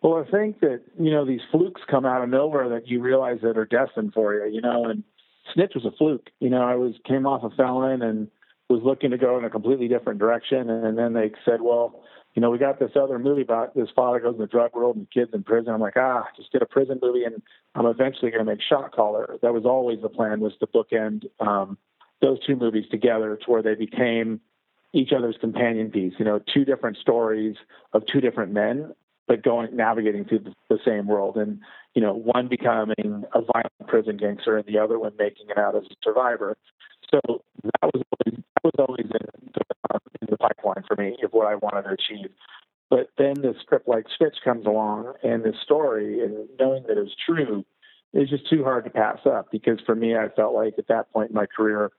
Well, 0.01 0.23
I 0.25 0.29
think 0.29 0.59
that 0.61 0.81
you 0.99 1.11
know 1.11 1.23
these 1.23 1.41
flukes 1.51 1.81
come 1.89 2.05
out 2.05 2.23
of 2.23 2.29
nowhere 2.29 2.69
that 2.69 2.87
you 2.87 2.99
realize 2.99 3.39
that 3.43 3.57
are 3.57 3.65
destined 3.65 4.13
for 4.13 4.33
you. 4.33 4.51
You 4.51 4.61
know, 4.61 4.85
and 4.85 5.03
Snitch 5.53 5.73
was 5.75 5.85
a 5.85 5.91
fluke. 5.97 6.31
You 6.39 6.49
know, 6.49 6.63
I 6.63 6.75
was 6.75 6.95
came 7.07 7.27
off 7.27 7.43
a 7.43 7.55
felon 7.55 8.01
and 8.01 8.27
was 8.69 8.81
looking 8.83 9.11
to 9.11 9.17
go 9.17 9.37
in 9.37 9.45
a 9.45 9.51
completely 9.51 9.87
different 9.87 10.19
direction, 10.19 10.69
and 10.69 10.97
then 10.97 11.13
they 11.13 11.31
said, 11.45 11.61
well 11.61 12.01
you 12.37 12.41
know, 12.41 12.51
we 12.51 12.59
got 12.59 12.77
this 12.77 12.91
other 12.95 13.17
movie 13.17 13.41
about 13.41 13.73
this 13.73 13.89
father 13.95 14.19
goes 14.19 14.35
in 14.35 14.39
the 14.39 14.45
drug 14.45 14.75
world 14.75 14.95
and 14.95 15.09
kids 15.09 15.31
in 15.33 15.41
prison. 15.41 15.73
I'm 15.73 15.81
like, 15.81 15.97
ah, 15.97 16.23
just 16.35 16.51
get 16.51 16.61
a 16.61 16.67
prison 16.67 16.99
movie, 17.01 17.23
and 17.23 17.41
I'm 17.73 17.87
eventually 17.87 18.29
going 18.29 18.45
to 18.45 18.51
make 18.51 18.61
Shot 18.61 18.91
Caller. 18.91 19.37
That 19.41 19.55
was 19.55 19.65
always 19.65 20.03
the 20.03 20.09
plan, 20.09 20.39
was 20.39 20.53
to 20.59 20.67
bookend 20.67 21.23
um, 21.39 21.79
those 22.21 22.37
two 22.45 22.55
movies 22.55 22.85
together 22.91 23.39
to 23.43 23.51
where 23.51 23.63
they 23.63 23.73
became 23.73 24.39
each 24.93 25.13
other's 25.17 25.35
companion 25.41 25.89
piece. 25.89 26.13
You 26.19 26.25
know, 26.25 26.39
two 26.53 26.63
different 26.63 26.97
stories 26.97 27.55
of 27.93 28.03
two 28.05 28.21
different 28.21 28.53
men, 28.53 28.93
but 29.27 29.43
going 29.43 29.75
navigating 29.75 30.25
through 30.25 30.41
the, 30.41 30.53
the 30.69 30.77
same 30.85 31.07
world, 31.07 31.37
and 31.37 31.59
you 31.95 32.03
know, 32.03 32.13
one 32.13 32.47
becoming 32.49 33.23
a 33.33 33.41
violent 33.41 33.87
prison 33.87 34.15
gangster, 34.15 34.57
and 34.57 34.67
the 34.67 34.77
other 34.77 34.99
one 34.99 35.13
making 35.17 35.49
it 35.49 35.57
out 35.57 35.75
as 35.75 35.85
a 35.85 35.95
survivor. 36.03 36.55
So 37.09 37.19
that 37.63 37.89
was 37.91 38.03
always, 38.13 38.43
that 38.53 38.63
was 38.63 38.73
always 38.77 39.07
the, 39.11 39.63
the 40.37 40.47
pipeline 40.47 40.83
for 40.87 40.95
me 40.95 41.17
of 41.23 41.31
what 41.31 41.47
I 41.47 41.55
wanted 41.55 41.83
to 41.83 41.89
achieve. 41.89 42.29
But 42.89 43.09
then 43.17 43.33
the 43.35 43.53
script 43.61 43.87
like 43.87 44.05
Snitch 44.17 44.37
comes 44.43 44.65
along, 44.65 45.13
and 45.23 45.43
this 45.43 45.55
story, 45.63 46.23
and 46.23 46.47
knowing 46.59 46.83
that 46.83 46.97
it 46.97 47.01
was 47.01 47.15
true, 47.25 47.65
is 48.13 48.29
just 48.29 48.49
too 48.49 48.63
hard 48.63 48.85
to 48.85 48.89
pass 48.89 49.19
up. 49.25 49.51
Because 49.51 49.79
for 49.85 49.95
me, 49.95 50.15
I 50.15 50.29
felt 50.29 50.55
like 50.55 50.75
at 50.77 50.87
that 50.87 51.11
point 51.11 51.29
in 51.29 51.35
my 51.35 51.45
career, 51.45 51.91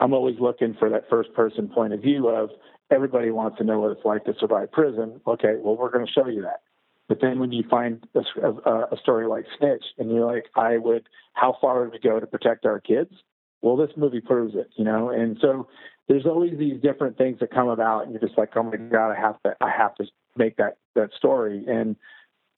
I'm 0.00 0.12
always 0.12 0.36
looking 0.40 0.74
for 0.78 0.90
that 0.90 1.08
first 1.08 1.32
person 1.34 1.68
point 1.68 1.92
of 1.92 2.00
view 2.00 2.28
of 2.28 2.50
everybody 2.90 3.30
wants 3.30 3.58
to 3.58 3.64
know 3.64 3.80
what 3.80 3.92
it's 3.92 4.04
like 4.04 4.24
to 4.24 4.34
survive 4.38 4.72
prison. 4.72 5.20
Okay, 5.26 5.54
well, 5.58 5.76
we're 5.76 5.90
going 5.90 6.06
to 6.06 6.12
show 6.12 6.26
you 6.26 6.42
that. 6.42 6.62
But 7.08 7.20
then 7.20 7.38
when 7.38 7.52
you 7.52 7.62
find 7.70 8.04
a, 8.16 8.48
a, 8.48 8.80
a 8.92 8.96
story 9.00 9.28
like 9.28 9.44
Snitch, 9.58 9.84
and 9.96 10.10
you're 10.10 10.26
like, 10.26 10.46
I 10.56 10.76
would, 10.78 11.08
how 11.34 11.56
far 11.60 11.80
would 11.80 11.92
we 11.92 12.00
go 12.00 12.18
to 12.18 12.26
protect 12.26 12.66
our 12.66 12.80
kids? 12.80 13.12
well, 13.62 13.76
this 13.76 13.96
movie 13.96 14.20
proves 14.20 14.54
it, 14.54 14.70
you 14.76 14.84
know. 14.84 15.10
And 15.10 15.38
so 15.40 15.68
there's 16.08 16.26
always 16.26 16.56
these 16.58 16.80
different 16.80 17.18
things 17.18 17.40
that 17.40 17.50
come 17.50 17.68
about, 17.68 18.04
and 18.04 18.12
you're 18.12 18.20
just 18.20 18.38
like, 18.38 18.50
oh 18.56 18.62
my 18.62 18.76
god, 18.76 19.12
I 19.12 19.20
have 19.20 19.42
to, 19.42 19.56
I 19.60 19.70
have 19.70 19.94
to 19.96 20.04
make 20.36 20.56
that 20.56 20.78
that 20.94 21.10
story. 21.16 21.64
And 21.66 21.96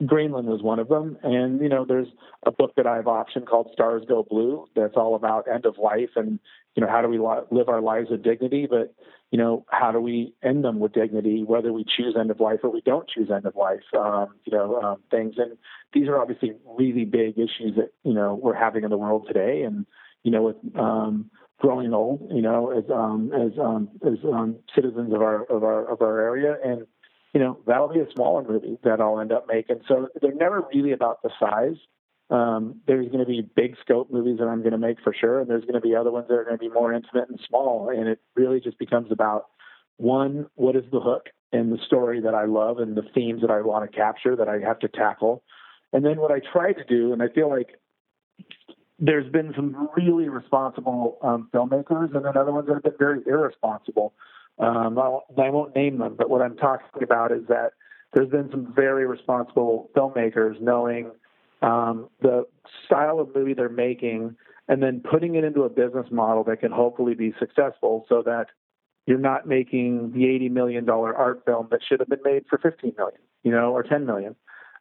Greenland 0.07 0.47
was 0.47 0.63
one 0.63 0.79
of 0.79 0.89
them. 0.89 1.17
And 1.23 1.61
you 1.61 1.69
know, 1.69 1.85
there's 1.85 2.09
a 2.45 2.51
book 2.51 2.75
that 2.77 2.87
I've 2.87 3.07
optioned 3.07 3.47
called 3.47 3.71
Stars 3.73 4.03
Go 4.07 4.23
Blue 4.29 4.67
that's 4.77 4.97
all 4.97 5.15
about 5.15 5.49
end 5.53 5.67
of 5.67 5.79
life 5.79 6.11
and 6.17 6.39
you 6.77 6.83
know 6.83 6.89
how 6.89 7.03
do 7.03 7.09
we 7.09 7.19
live 7.19 7.69
our 7.69 7.81
lives 7.81 8.11
with 8.11 8.23
dignity, 8.23 8.67
but 8.69 8.95
you 9.31 9.39
know 9.39 9.65
how 9.71 9.91
do 9.91 10.01
we 10.01 10.35
end 10.43 10.63
them 10.63 10.79
with 10.79 10.93
dignity, 10.93 11.43
whether 11.43 11.73
we 11.73 11.85
choose 11.85 12.15
end 12.19 12.31
of 12.31 12.41
life 12.41 12.61
or 12.63 12.71
we 12.71 12.83
don't 12.83 13.09
choose 13.09 13.31
end 13.35 13.47
of 13.47 13.57
life. 13.57 13.83
Um, 13.99 14.35
you 14.45 14.53
know 14.53 14.81
um, 14.81 14.99
things, 15.11 15.35
and 15.39 15.57
these 15.93 16.07
are 16.07 16.21
obviously 16.21 16.53
really 16.79 17.05
big 17.05 17.39
issues 17.39 17.77
that 17.77 17.93
you 18.05 18.13
know 18.13 18.39
we're 18.41 18.55
having 18.55 18.85
in 18.85 18.91
the 18.91 18.99
world 18.99 19.27
today, 19.27 19.63
and 19.63 19.87
you 20.23 20.31
know, 20.31 20.43
with 20.43 20.57
um, 20.79 21.31
growing 21.59 21.93
old, 21.93 22.31
you 22.33 22.43
know, 22.43 22.71
as 22.71 22.85
um, 22.91 23.33
as 23.33 23.59
um, 23.59 23.89
as 24.07 24.19
um, 24.25 24.57
citizens 24.75 25.13
of 25.13 25.21
our 25.21 25.45
of 25.45 25.65
our 25.65 25.91
of 25.93 26.01
our 26.01 26.21
area, 26.21 26.57
and 26.65 26.87
you 27.35 27.41
know, 27.41 27.59
that'll 27.67 27.93
be 27.93 28.01
a 28.01 28.11
smaller 28.15 28.43
movie 28.43 28.79
that 28.85 29.01
I'll 29.01 29.21
end 29.21 29.33
up 29.33 29.47
making. 29.49 29.81
So 29.87 30.09
they're 30.21 30.35
never 30.35 30.65
really 30.73 30.93
about 30.93 31.23
the 31.23 31.31
size. 31.39 31.77
Um, 32.31 32.81
there's 32.87 33.07
going 33.07 33.21
to 33.21 33.27
be 33.27 33.41
big 33.41 33.77
scope 33.81 34.11
movies 34.11 34.39
that 34.39 34.47
I'm 34.47 34.61
going 34.61 34.73
to 34.73 34.79
make 34.79 34.99
for 35.03 35.15
sure, 35.15 35.41
and 35.41 35.49
there's 35.49 35.63
going 35.63 35.75
to 35.75 35.81
be 35.81 35.95
other 35.95 36.11
ones 36.11 36.27
that 36.29 36.35
are 36.35 36.45
going 36.45 36.59
to 36.59 36.61
be 36.61 36.69
more 36.69 36.93
intimate 36.93 37.29
and 37.29 37.41
small. 37.49 37.91
And 37.91 38.09
it 38.09 38.21
really 38.35 38.61
just 38.61 38.79
becomes 38.79 39.11
about 39.11 39.47
one, 39.97 40.47
what 40.55 40.77
is 40.77 40.85
the 40.93 41.01
hook 41.01 41.27
and 41.53 41.73
the 41.73 41.79
story 41.87 42.21
that 42.21 42.35
I 42.35 42.45
love 42.45 42.79
and 42.79 42.97
the 42.97 43.03
themes 43.15 43.41
that 43.41 43.51
I 43.51 43.63
want 43.63 43.91
to 43.91 43.97
capture 43.97 44.37
that 44.37 44.49
I 44.49 44.59
have 44.59 44.79
to 44.81 44.89
tackle, 44.89 45.43
and 45.93 46.05
then 46.05 46.19
what 46.19 46.31
I 46.31 46.41
try 46.41 46.73
to 46.73 46.85
do, 46.85 47.13
and 47.13 47.23
I 47.23 47.29
feel 47.29 47.49
like 47.49 47.79
there's 48.99 49.31
been 49.31 49.53
some 49.55 49.89
really 49.97 50.29
responsible 50.29 51.19
um, 51.23 51.49
filmmakers, 51.53 52.15
and 52.15 52.25
then 52.25 52.37
other 52.37 52.53
ones 52.53 52.67
that 52.67 52.75
have 52.75 52.83
been 52.83 52.99
very 52.99 53.21
irresponsible. 53.27 54.15
Um, 54.59 54.99
I, 54.99 55.51
won't 55.51 55.77
name 55.77 55.99
them, 55.99 56.17
but 56.19 56.29
what 56.31 56.43
I'm 56.43 56.57
talking 56.57 57.03
about 57.03 57.31
is 57.31 57.47
that 57.49 57.75
there's 58.13 58.29
been 58.29 58.51
some 58.51 58.73
very 58.75 59.07
responsible 59.07 59.91
filmmakers 59.97 60.61
knowing 60.61 61.13
um, 61.63 62.09
the 62.21 62.45
style 62.87 63.21
of 63.21 63.35
movie 63.35 63.55
they're 63.55 63.69
making 63.69 64.37
and 64.67 64.83
then 64.83 65.01
putting 65.01 65.37
it 65.37 65.45
into 65.45 65.63
a 65.63 65.69
business 65.69 66.07
model 66.11 66.43
that 66.45 66.61
can 66.61 66.73
hopefully 66.73 67.15
be 67.15 67.33
successful 67.39 68.05
so 68.09 68.23
that 68.25 68.47
you're 69.07 69.19
not 69.19 69.47
making 69.47 70.13
the 70.13 70.21
$80 70.21 70.51
million 70.51 70.89
art 70.91 71.43
film 71.47 71.69
that 71.71 71.81
should 71.89 72.01
have 72.01 72.09
been 72.09 72.23
made 72.25 72.45
for 72.51 72.59
15 72.59 72.95
million, 72.99 73.21
you 73.43 73.51
know, 73.51 73.73
or 73.73 73.83
10 73.83 74.05
million, 74.05 74.35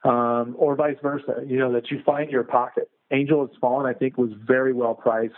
um, 0.03 0.56
or 0.58 0.75
vice 0.75 0.97
versa, 1.01 1.43
you 1.45 1.58
know, 1.58 1.71
that 1.71 1.89
you 1.91 2.01
find 2.06 2.30
your 2.32 2.43
pocket. 2.43 2.89
Angel 3.11 3.45
Has 3.45 3.55
Fallen, 3.59 3.85
I 3.85 3.97
think, 3.97 4.17
was 4.17 4.31
very 4.45 4.73
well 4.73 4.93
priced 4.93 5.33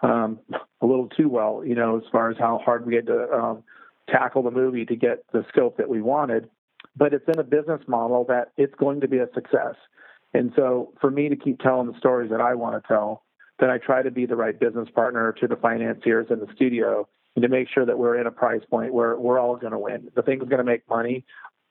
um, 0.00 0.38
a 0.80 0.86
little 0.86 1.08
too 1.08 1.28
well, 1.28 1.62
you 1.64 1.74
know, 1.74 1.96
as 1.96 2.02
far 2.12 2.30
as 2.30 2.36
how 2.38 2.60
hard 2.64 2.86
we 2.86 2.94
had 2.94 3.06
to 3.06 3.30
um, 3.32 3.64
tackle 4.10 4.42
the 4.42 4.50
movie 4.50 4.84
to 4.84 4.96
get 4.96 5.24
the 5.32 5.44
scope 5.48 5.76
that 5.78 5.88
we 5.88 6.02
wanted. 6.02 6.50
But 6.96 7.14
it's 7.14 7.26
in 7.28 7.38
a 7.38 7.44
business 7.44 7.80
model 7.86 8.24
that 8.28 8.52
it's 8.56 8.74
going 8.74 9.00
to 9.00 9.08
be 9.08 9.18
a 9.18 9.28
success. 9.34 9.74
And 10.34 10.52
so 10.56 10.92
for 11.00 11.10
me 11.10 11.28
to 11.28 11.36
keep 11.36 11.60
telling 11.60 11.90
the 11.90 11.98
stories 11.98 12.30
that 12.30 12.40
I 12.40 12.54
want 12.54 12.80
to 12.80 12.86
tell, 12.86 13.22
then 13.58 13.70
I 13.70 13.78
try 13.78 14.02
to 14.02 14.10
be 14.10 14.26
the 14.26 14.36
right 14.36 14.58
business 14.58 14.88
partner 14.94 15.32
to 15.40 15.46
the 15.46 15.56
financiers 15.56 16.26
in 16.30 16.40
the 16.40 16.48
studio 16.54 17.08
and 17.34 17.42
to 17.42 17.48
make 17.48 17.68
sure 17.72 17.86
that 17.86 17.98
we're 17.98 18.18
in 18.18 18.26
a 18.26 18.30
price 18.30 18.62
point 18.68 18.92
where 18.92 19.16
we're 19.16 19.38
all 19.38 19.56
going 19.56 19.72
to 19.72 19.78
win. 19.78 20.10
The 20.14 20.22
thing's 20.22 20.44
going 20.44 20.58
to 20.58 20.64
make 20.64 20.88
money. 20.88 21.24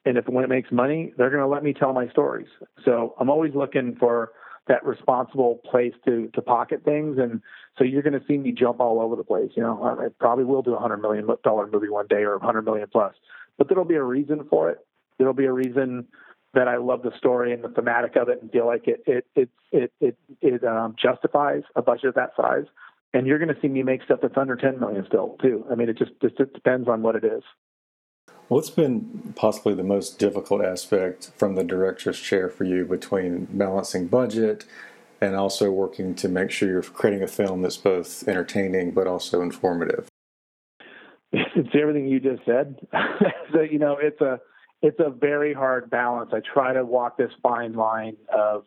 And 0.05 0.17
if 0.17 0.27
when 0.27 0.43
it 0.43 0.49
makes 0.49 0.71
money, 0.71 1.13
they're 1.17 1.29
going 1.29 1.41
to 1.41 1.47
let 1.47 1.63
me 1.63 1.73
tell 1.73 1.93
my 1.93 2.07
stories. 2.09 2.47
So 2.83 3.15
I'm 3.19 3.29
always 3.29 3.53
looking 3.55 3.95
for 3.99 4.31
that 4.67 4.86
responsible 4.86 5.62
place 5.69 5.93
to 6.06 6.30
to 6.34 6.41
pocket 6.41 6.84
things, 6.84 7.17
and 7.17 7.41
so 7.78 7.84
you're 7.84 8.01
going 8.01 8.19
to 8.19 8.25
see 8.28 8.38
me 8.38 8.51
jump 8.51 8.80
all 8.80 9.01
over 9.01 9.15
the 9.15 9.23
place. 9.23 9.51
You 9.56 9.63
know, 9.63 9.84
I 9.84 10.08
probably 10.19 10.45
will 10.45 10.62
do 10.62 10.73
a 10.73 10.80
hundred 10.80 10.97
million 10.97 11.28
dollar 11.43 11.67
movie 11.67 11.89
one 11.89 12.08
day 12.08 12.23
or 12.23 12.36
a 12.36 12.39
hundred 12.39 12.63
million 12.63 12.88
plus, 12.91 13.13
but 13.58 13.69
there'll 13.69 13.86
be 13.86 13.95
a 13.95 14.04
reason 14.04 14.45
for 14.49 14.69
it. 14.69 14.80
There'll 15.17 15.34
be 15.34 15.45
a 15.45 15.51
reason 15.51 16.08
that 16.54 16.67
I 16.67 16.78
love 16.78 17.04
the 17.04 17.12
story 17.17 17.54
and 17.54 17.63
the 17.63 17.69
thematic 17.69 18.15
of 18.15 18.30
it, 18.30 18.41
and 18.41 18.51
feel 18.51 18.65
like 18.65 18.88
it 18.88 19.04
it 19.06 19.25
it 19.36 19.49
it 19.71 19.93
it, 19.99 20.17
it 20.41 20.63
um, 20.63 20.95
justifies 21.01 21.63
a 21.75 21.82
budget 21.82 22.06
of 22.06 22.15
that 22.15 22.32
size. 22.36 22.65
And 23.13 23.25
you're 23.25 23.39
going 23.39 23.54
to 23.54 23.62
see 23.62 23.69
me 23.69 23.82
make 23.82 24.04
stuff 24.04 24.19
that's 24.21 24.36
under 24.36 24.58
10 24.58 24.78
million 24.78 25.06
still 25.08 25.38
too. 25.41 25.65
I 25.71 25.75
mean, 25.75 25.88
it 25.88 25.97
just 25.97 26.12
just 26.21 26.39
it 26.39 26.54
depends 26.54 26.89
on 26.89 27.01
what 27.01 27.15
it 27.15 27.23
is. 27.23 27.43
What's 28.47 28.69
been 28.69 29.34
possibly 29.36 29.73
the 29.73 29.84
most 29.84 30.19
difficult 30.19 30.63
aspect 30.63 31.31
from 31.36 31.55
the 31.55 31.63
director's 31.63 32.19
chair 32.19 32.47
for 32.47 32.63
you 32.63 32.86
between 32.86 33.45
balancing 33.45 34.08
budget 34.08 34.65
and 35.19 35.36
also 35.36 35.71
working 35.71 36.13
to 36.15 36.29
make 36.29 36.51
sure 36.51 36.69
you're 36.69 36.84
creating 36.84 37.23
a 37.23 37.27
film 37.27 37.63
that's 37.63 37.77
both 37.77 38.27
entertaining 38.27 38.91
but 38.91 39.08
also 39.08 39.41
informative? 39.41 40.08
It's 41.31 41.69
everything 41.73 42.08
you 42.08 42.19
just 42.19 42.45
said. 42.45 42.75
so 43.51 43.62
you 43.62 43.79
know, 43.79 43.97
it's 43.99 44.21
a 44.21 44.39
it's 44.81 44.99
a 44.99 45.10
very 45.10 45.53
hard 45.53 45.89
balance. 45.89 46.31
I 46.31 46.41
try 46.41 46.73
to 46.73 46.86
walk 46.86 47.17
this 47.17 47.31
fine 47.41 47.73
line 47.73 48.17
of 48.34 48.65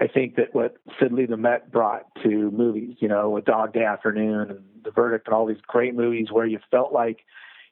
I 0.00 0.06
think 0.06 0.36
that 0.36 0.54
what 0.54 0.76
Sidney 1.00 1.26
Lumet 1.26 1.72
brought 1.72 2.06
to 2.22 2.50
movies, 2.52 2.96
you 3.00 3.08
know, 3.08 3.30
with 3.30 3.44
Dog 3.44 3.72
Day 3.72 3.82
Afternoon 3.82 4.50
and 4.50 4.60
The 4.84 4.92
Verdict 4.92 5.26
and 5.26 5.34
all 5.34 5.44
these 5.44 5.60
great 5.66 5.96
movies 5.96 6.28
where 6.30 6.46
you 6.46 6.60
felt 6.70 6.92
like 6.92 7.24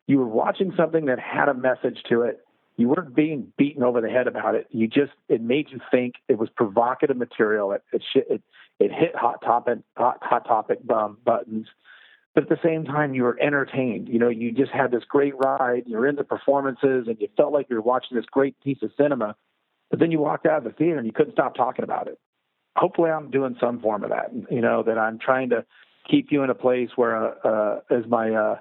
you 0.06 0.18
were 0.18 0.26
watching 0.26 0.72
something 0.76 1.06
that 1.06 1.18
had 1.18 1.48
a 1.48 1.54
message 1.54 1.98
to 2.08 2.22
it. 2.22 2.40
You 2.76 2.88
weren't 2.88 3.14
being 3.14 3.52
beaten 3.56 3.82
over 3.82 4.00
the 4.00 4.10
head 4.10 4.26
about 4.26 4.54
it. 4.54 4.66
You 4.70 4.86
just 4.86 5.12
it 5.28 5.40
made 5.40 5.70
you 5.70 5.80
think. 5.90 6.16
It 6.28 6.38
was 6.38 6.48
provocative 6.50 7.16
material. 7.16 7.72
It 7.72 7.82
it 7.92 8.02
it, 8.14 8.42
it 8.78 8.92
hit 8.92 9.16
hot 9.16 9.40
topic 9.42 9.78
hot, 9.96 10.18
hot 10.22 10.46
topic 10.46 10.78
um, 10.90 11.18
buttons. 11.24 11.66
But 12.34 12.44
at 12.44 12.48
the 12.50 12.58
same 12.62 12.84
time, 12.84 13.14
you 13.14 13.22
were 13.22 13.38
entertained. 13.40 14.08
You 14.08 14.18
know, 14.18 14.28
you 14.28 14.52
just 14.52 14.70
had 14.70 14.90
this 14.90 15.04
great 15.08 15.32
ride. 15.42 15.84
You're 15.86 16.06
in 16.06 16.16
the 16.16 16.24
performances, 16.24 17.06
and 17.08 17.16
you 17.18 17.28
felt 17.34 17.54
like 17.54 17.66
you 17.70 17.76
were 17.76 17.82
watching 17.82 18.14
this 18.14 18.26
great 18.26 18.60
piece 18.62 18.82
of 18.82 18.90
cinema. 18.98 19.36
But 19.88 20.00
then 20.00 20.10
you 20.10 20.18
walked 20.18 20.44
out 20.44 20.58
of 20.58 20.64
the 20.64 20.70
theater 20.70 20.98
and 20.98 21.06
you 21.06 21.12
couldn't 21.12 21.32
stop 21.32 21.54
talking 21.54 21.82
about 21.82 22.08
it. 22.08 22.18
Hopefully, 22.76 23.10
I'm 23.10 23.30
doing 23.30 23.56
some 23.58 23.80
form 23.80 24.04
of 24.04 24.10
that. 24.10 24.32
You 24.50 24.60
know, 24.60 24.82
that 24.82 24.98
I'm 24.98 25.18
trying 25.18 25.48
to 25.50 25.64
keep 26.10 26.30
you 26.30 26.42
in 26.42 26.50
a 26.50 26.54
place 26.54 26.90
where, 26.96 27.16
uh, 27.16 27.34
uh, 27.42 27.80
as 27.90 28.06
my 28.06 28.30
uh, 28.32 28.56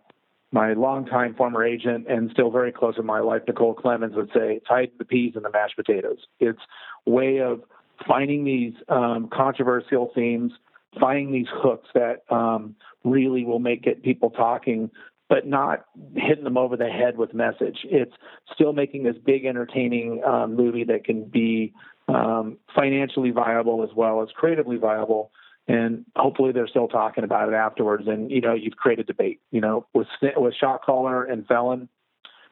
my 0.56 0.72
longtime 0.72 1.36
former 1.36 1.65
agent 1.65 2.08
and 2.08 2.32
still 2.32 2.50
very 2.50 2.72
close 2.72 2.96
in 2.98 3.06
my 3.06 3.20
life, 3.20 3.41
Nicole 3.46 3.74
Clemens, 3.74 4.15
would 4.15 4.30
say, 4.34 4.62
it's 4.65 4.94
the 4.98 5.04
peas 5.04 5.34
and 5.36 5.44
the 5.44 5.50
mashed 5.52 5.76
potatoes. 5.76 6.20
It's 6.39 6.62
way 7.06 7.41
of 7.41 7.62
finding 8.08 8.46
these 8.46 8.74
um, 8.88 9.28
controversial 9.34 10.12
themes, 10.15 10.54
finding 10.98 11.34
these 11.34 11.48
hooks 11.52 11.89
that 11.94 12.24
um, 12.34 12.74
really 13.04 13.44
will 13.44 13.60
make 13.60 13.84
get 13.84 14.02
people 14.02 14.30
talking, 14.30 14.89
but 15.28 15.46
not 15.46 15.88
hitting 16.15 16.46
them 16.46 16.58
over 16.58 16.78
the 16.78 16.88
head 16.88 17.18
with 17.18 17.34
message. 17.34 17.80
It's 17.84 18.13
still 18.54 18.72
making 18.72 19.04
this 19.04 19.18
big, 19.26 19.44
entertaining 19.44 20.24
um, 20.24 20.56
movie 20.56 20.86
that 20.86 21.04
can 21.04 21.26
be 21.26 21.74
um, 22.08 22.60
financially 22.74 23.32
viable 23.32 23.84
as 23.84 23.89
well 23.94 24.24
as 24.24 24.30
creatively 24.34 24.78
viable 24.78 25.32
and 25.67 26.06
hopefully 26.15 26.51
they're 26.51 26.67
still 26.67 26.88
talking 26.88 27.23
about 27.23 27.49
it 27.49 27.56
afterwards. 27.56 28.08
And 28.08 28.30
you 28.30 28.41
know, 28.41 28.54
you've 28.54 28.75
created 28.75 29.08
debate. 29.08 29.41
You 29.51 29.62
know, 29.62 29.88
with 29.93 30.08
with 30.21 30.54
shot 30.56 30.84
caller 30.84 31.23
and 31.23 31.45
felon, 31.47 31.89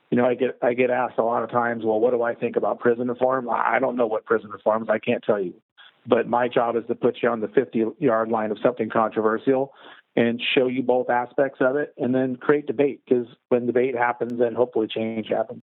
you 0.10 0.18
know, 0.18 0.26
I 0.26 0.36
get 0.36 0.58
I 0.62 0.74
get 0.74 0.90
asked 0.90 1.18
a 1.18 1.24
lot 1.24 1.44
of 1.44 1.52
times, 1.52 1.84
well, 1.86 2.00
what 2.00 2.12
do 2.12 2.24
I 2.24 2.36
think 2.36 2.56
about 2.56 2.80
prison 2.80 3.08
reform? 3.08 3.50
I 3.50 3.80
don't 3.80 3.96
know 3.96 4.08
what 4.08 4.26
prison 4.26 4.50
reform 4.50 4.84
is. 4.84 4.90
I 4.90 5.00
can't 5.00 5.24
tell 5.24 5.42
you. 5.42 5.54
But 6.06 6.28
my 6.28 6.48
job 6.50 6.76
is 6.76 6.84
to 6.88 6.96
put 6.96 7.18
you 7.22 7.30
on 7.30 7.40
the 7.40 7.48
50 7.48 7.86
yard 8.00 8.30
line 8.30 8.52
of 8.52 8.58
something 8.62 8.90
controversial 8.90 9.74
and 10.16 10.42
show 10.54 10.68
you 10.68 10.84
both 10.84 11.10
aspects 11.10 11.60
of 11.62 11.76
it 11.78 11.94
and 11.98 12.14
then 12.14 12.36
create 12.36 12.68
debate 12.68 13.02
because 13.08 13.28
when 13.50 13.66
debate 13.66 13.96
happens, 13.96 14.38
then 14.38 14.54
hopefully 14.54 14.88
change 14.88 15.28
happens. 15.30 15.62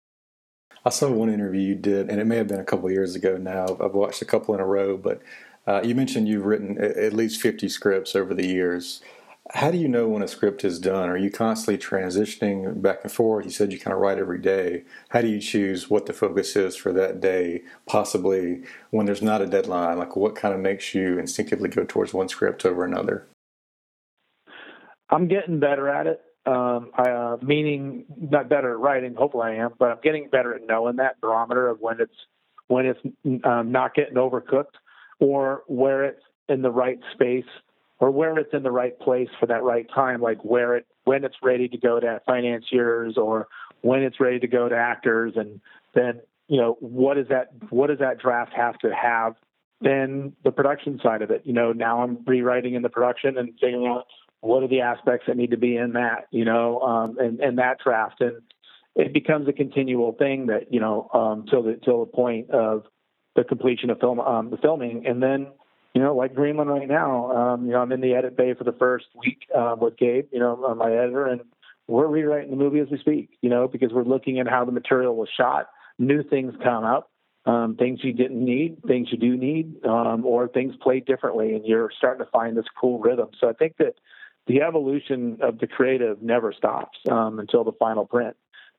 I 0.84 0.90
saw 0.90 1.10
one 1.10 1.28
interview 1.28 1.60
you 1.60 1.74
did, 1.74 2.08
and 2.08 2.20
it 2.20 2.24
may 2.24 2.36
have 2.36 2.48
been 2.48 2.60
a 2.60 2.64
couple 2.64 2.90
years 2.90 3.16
ago 3.16 3.36
now. 3.36 3.76
I've 3.80 3.94
watched 3.94 4.22
a 4.22 4.24
couple 4.24 4.54
in 4.54 4.60
a 4.60 4.66
row, 4.66 4.96
but 4.96 5.20
uh, 5.68 5.82
you 5.84 5.94
mentioned 5.94 6.26
you've 6.26 6.46
written 6.46 6.78
at 6.80 7.12
least 7.12 7.42
50 7.42 7.68
scripts 7.68 8.16
over 8.16 8.32
the 8.32 8.46
years. 8.46 9.02
How 9.50 9.70
do 9.70 9.76
you 9.76 9.86
know 9.86 10.08
when 10.08 10.22
a 10.22 10.28
script 10.28 10.64
is 10.64 10.78
done? 10.78 11.10
Are 11.10 11.16
you 11.18 11.30
constantly 11.30 11.76
transitioning 11.76 12.80
back 12.80 13.00
and 13.02 13.12
forth? 13.12 13.44
You 13.44 13.50
said 13.50 13.70
you 13.70 13.78
kind 13.78 13.92
of 13.92 14.00
write 14.00 14.18
every 14.18 14.38
day. 14.38 14.84
How 15.10 15.20
do 15.20 15.28
you 15.28 15.40
choose 15.40 15.90
what 15.90 16.06
the 16.06 16.14
focus 16.14 16.56
is 16.56 16.74
for 16.74 16.90
that 16.94 17.20
day, 17.20 17.64
possibly 17.86 18.62
when 18.90 19.04
there's 19.04 19.20
not 19.20 19.42
a 19.42 19.46
deadline? 19.46 19.98
Like, 19.98 20.16
what 20.16 20.34
kind 20.34 20.54
of 20.54 20.60
makes 20.60 20.94
you 20.94 21.18
instinctively 21.18 21.68
go 21.68 21.84
towards 21.84 22.14
one 22.14 22.30
script 22.30 22.64
over 22.64 22.82
another? 22.82 23.26
I'm 25.10 25.28
getting 25.28 25.60
better 25.60 25.90
at 25.90 26.06
it. 26.06 26.22
Um, 26.46 26.92
I, 26.94 27.10
uh, 27.10 27.36
meaning 27.42 28.06
not 28.16 28.48
better 28.48 28.72
at 28.72 28.78
writing. 28.78 29.14
Hopefully, 29.14 29.48
I 29.48 29.54
am, 29.56 29.72
but 29.78 29.90
I'm 29.90 30.00
getting 30.02 30.30
better 30.30 30.54
at 30.54 30.66
knowing 30.66 30.96
that 30.96 31.20
barometer 31.20 31.68
of 31.68 31.80
when 31.80 32.00
it's 32.00 32.26
when 32.68 32.86
it's 32.86 33.00
um, 33.44 33.70
not 33.70 33.94
getting 33.94 34.14
overcooked 34.14 34.76
or 35.20 35.62
where 35.66 36.04
it's 36.04 36.22
in 36.48 36.62
the 36.62 36.70
right 36.70 36.98
space 37.12 37.44
or 38.00 38.10
where 38.10 38.38
it's 38.38 38.52
in 38.52 38.62
the 38.62 38.70
right 38.70 38.98
place 39.00 39.28
for 39.40 39.46
that 39.46 39.62
right 39.62 39.86
time, 39.94 40.20
like 40.20 40.44
where 40.44 40.76
it 40.76 40.86
when 41.04 41.24
it's 41.24 41.36
ready 41.42 41.68
to 41.68 41.78
go 41.78 41.98
to 41.98 42.20
financiers 42.26 43.16
or 43.16 43.48
when 43.80 44.02
it's 44.02 44.20
ready 44.20 44.38
to 44.38 44.46
go 44.46 44.68
to 44.68 44.76
actors, 44.76 45.32
and 45.36 45.60
then 45.94 46.20
you 46.48 46.60
know 46.60 46.76
what 46.80 47.14
does 47.14 47.28
that 47.28 47.52
what 47.70 47.88
does 47.88 47.98
that 47.98 48.18
draft 48.18 48.52
have 48.54 48.78
to 48.78 48.94
have? 48.94 49.34
Then 49.80 50.32
the 50.44 50.50
production 50.50 51.00
side 51.02 51.22
of 51.22 51.30
it, 51.30 51.42
you 51.44 51.52
know, 51.52 51.72
now 51.72 52.02
I'm 52.02 52.18
rewriting 52.26 52.74
in 52.74 52.82
the 52.82 52.88
production 52.88 53.38
and 53.38 53.52
figuring 53.60 53.86
out 53.86 54.06
what 54.40 54.62
are 54.62 54.68
the 54.68 54.80
aspects 54.80 55.26
that 55.26 55.36
need 55.36 55.50
to 55.52 55.56
be 55.56 55.76
in 55.76 55.92
that, 55.92 56.26
you 56.30 56.44
know, 56.44 56.80
um, 56.80 57.18
and 57.18 57.40
and 57.40 57.58
that 57.58 57.78
draft, 57.82 58.20
and 58.20 58.42
it 58.94 59.12
becomes 59.12 59.48
a 59.48 59.52
continual 59.52 60.12
thing 60.12 60.46
that 60.46 60.72
you 60.72 60.80
know 60.80 61.08
um, 61.14 61.46
till 61.50 61.62
the 61.62 61.80
till 61.84 62.00
the 62.00 62.10
point 62.12 62.50
of 62.50 62.84
the 63.38 63.44
completion 63.44 63.88
of 63.88 64.00
film, 64.00 64.18
um, 64.18 64.50
the 64.50 64.56
filming, 64.56 65.06
and 65.06 65.22
then 65.22 65.46
you 65.94 66.02
know, 66.02 66.14
like 66.14 66.34
Greenland 66.34 66.70
right 66.70 66.86
now, 66.86 67.32
um, 67.32 67.66
you 67.66 67.72
know, 67.72 67.80
I'm 67.80 67.90
in 67.92 68.00
the 68.00 68.14
edit 68.14 68.36
bay 68.36 68.54
for 68.54 68.64
the 68.64 68.74
first 68.78 69.06
week 69.16 69.48
um, 69.56 69.80
with 69.80 69.96
Gabe, 69.96 70.26
you 70.32 70.38
know, 70.38 70.62
uh, 70.64 70.74
my 70.74 70.92
editor, 70.92 71.26
and 71.26 71.40
we're 71.86 72.06
rewriting 72.06 72.50
the 72.50 72.56
movie 72.56 72.80
as 72.80 72.88
we 72.90 72.98
speak, 72.98 73.30
you 73.40 73.48
know, 73.48 73.66
because 73.66 73.90
we're 73.92 74.04
looking 74.04 74.38
at 74.38 74.46
how 74.46 74.64
the 74.64 74.72
material 74.72 75.16
was 75.16 75.28
shot. 75.34 75.68
New 75.98 76.22
things 76.22 76.52
come 76.62 76.84
up, 76.84 77.10
um, 77.46 77.76
things 77.76 78.00
you 78.02 78.12
didn't 78.12 78.44
need, 78.44 78.82
things 78.86 79.08
you 79.10 79.18
do 79.18 79.36
need, 79.36 79.84
um, 79.86 80.26
or 80.26 80.46
things 80.48 80.74
played 80.82 81.06
differently, 81.06 81.54
and 81.54 81.64
you're 81.64 81.90
starting 81.96 82.24
to 82.24 82.30
find 82.30 82.56
this 82.56 82.66
cool 82.78 82.98
rhythm. 82.98 83.28
So 83.40 83.48
I 83.48 83.52
think 83.54 83.76
that 83.78 83.94
the 84.46 84.62
evolution 84.62 85.38
of 85.40 85.58
the 85.58 85.66
creative 85.66 86.22
never 86.22 86.52
stops 86.52 86.98
um, 87.10 87.38
until 87.38 87.64
the 87.64 87.72
final 87.72 88.04
print. 88.04 88.36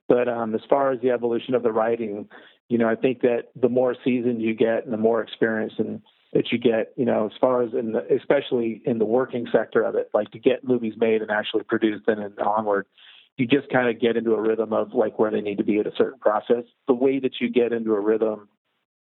But 0.08 0.28
um, 0.28 0.56
as 0.56 0.62
far 0.69 0.91
as 0.91 1.02
the 1.02 1.12
evolution 1.12 1.54
of 1.54 1.63
the 1.63 1.72
writing, 1.72 2.28
you 2.69 2.77
know, 2.77 2.88
I 2.88 2.95
think 2.95 3.21
that 3.21 3.49
the 3.60 3.67
more 3.67 3.95
seasoned 4.03 4.41
you 4.41 4.53
get 4.53 4.86
and 4.86 4.93
the 4.93 4.97
more 4.97 5.21
experience 5.21 5.73
and 5.77 6.01
that 6.34 6.51
you 6.51 6.60
get, 6.60 6.93
you 6.95 7.05
know, 7.05 7.25
as 7.25 7.32
far 7.41 7.63
as 7.63 7.73
in 7.73 7.93
the, 7.93 8.05
especially 8.15 8.82
in 8.86 8.99
the 8.99 9.05
working 9.05 9.47
sector 9.51 9.84
of 9.84 9.95
it, 9.95 10.10
like 10.13 10.29
to 10.32 10.39
get 10.39 10.63
movies 10.63 10.93
made 10.95 11.23
and 11.23 11.32
actually 11.32 11.63
produced 11.63 12.08
and, 12.08 12.21
and 12.21 12.39
onward, 12.39 12.86
you 13.38 13.47
just 13.47 13.69
kind 13.69 13.89
of 13.89 13.99
get 13.99 14.15
into 14.15 14.34
a 14.34 14.41
rhythm 14.41 14.71
of 14.71 14.93
like 14.93 15.17
where 15.17 15.32
they 15.32 15.41
need 15.41 15.58
to 15.58 15.63
be 15.63 15.79
at 15.79 15.88
a 15.88 15.95
certain 15.97 16.19
process. 16.19 16.63
The 16.88 16.93
way 16.93 17.19
that 17.19 17.41
you 17.41 17.49
get 17.49 17.73
into 17.73 17.93
a 17.93 17.99
rhythm 17.99 18.47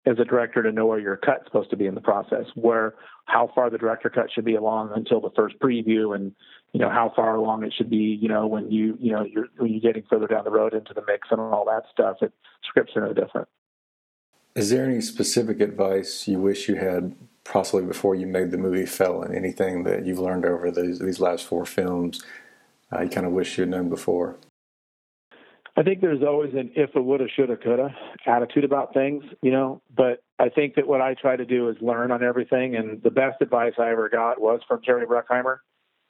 as 0.06 0.18
a 0.18 0.24
director 0.24 0.62
to 0.62 0.70
know 0.70 0.86
where 0.86 0.98
your 0.98 1.16
cut's 1.16 1.44
supposed 1.46 1.70
to 1.70 1.76
be 1.76 1.86
in 1.86 1.94
the 1.94 2.00
process, 2.00 2.44
where 2.54 2.94
how 3.26 3.50
far 3.54 3.70
the 3.70 3.78
director 3.78 4.10
cut 4.10 4.30
should 4.32 4.44
be 4.44 4.54
along 4.54 4.90
until 4.94 5.20
the 5.20 5.30
first 5.34 5.58
preview, 5.58 6.14
and 6.14 6.32
you 6.72 6.80
know 6.80 6.90
how 6.90 7.12
far 7.14 7.36
along 7.36 7.64
it 7.64 7.72
should 7.76 7.90
be, 7.90 8.18
you 8.20 8.28
know 8.28 8.46
when 8.46 8.70
you 8.70 8.96
you 9.00 9.12
know 9.12 9.24
you're 9.24 9.46
when 9.56 9.72
you're 9.72 9.80
getting 9.80 10.04
further 10.08 10.26
down 10.26 10.44
the 10.44 10.50
road 10.50 10.74
into 10.74 10.92
the 10.92 11.02
mix 11.06 11.28
and 11.30 11.40
all 11.40 11.64
that 11.64 11.84
stuff. 11.92 12.18
It 12.20 12.32
scripts 12.68 12.92
are 12.96 13.06
no 13.06 13.12
different. 13.12 13.48
Is 14.54 14.70
there 14.70 14.84
any 14.84 15.00
specific 15.00 15.60
advice 15.60 16.28
you 16.28 16.38
wish 16.38 16.68
you 16.68 16.76
had 16.76 17.16
possibly 17.42 17.84
before 17.84 18.14
you 18.14 18.26
made 18.26 18.50
the 18.50 18.58
movie 18.58 18.86
Felon? 18.86 19.34
Anything 19.34 19.84
that 19.84 20.06
you've 20.06 20.20
learned 20.20 20.44
over 20.44 20.70
these 20.70 20.98
these 20.98 21.20
last 21.20 21.46
four 21.46 21.64
films 21.64 22.22
uh, 22.94 23.02
you 23.02 23.08
kind 23.10 23.26
of 23.26 23.32
wish 23.32 23.56
you 23.56 23.62
had 23.62 23.70
known 23.70 23.88
before? 23.88 24.36
I 25.76 25.82
think 25.82 26.00
there's 26.00 26.22
always 26.22 26.54
an 26.54 26.70
if 26.76 26.90
it 26.94 27.00
woulda, 27.00 27.26
shoulda, 27.34 27.56
coulda 27.56 27.94
attitude 28.26 28.64
about 28.64 28.94
things, 28.94 29.24
you 29.42 29.50
know. 29.50 29.82
But 29.94 30.22
I 30.38 30.48
think 30.48 30.76
that 30.76 30.86
what 30.86 31.00
I 31.00 31.14
try 31.14 31.36
to 31.36 31.44
do 31.44 31.68
is 31.68 31.76
learn 31.80 32.12
on 32.12 32.22
everything. 32.22 32.76
And 32.76 33.02
the 33.02 33.10
best 33.10 33.40
advice 33.40 33.72
I 33.78 33.90
ever 33.90 34.08
got 34.08 34.40
was 34.40 34.60
from 34.68 34.80
Jerry 34.84 35.06
Bruckheimer. 35.06 35.58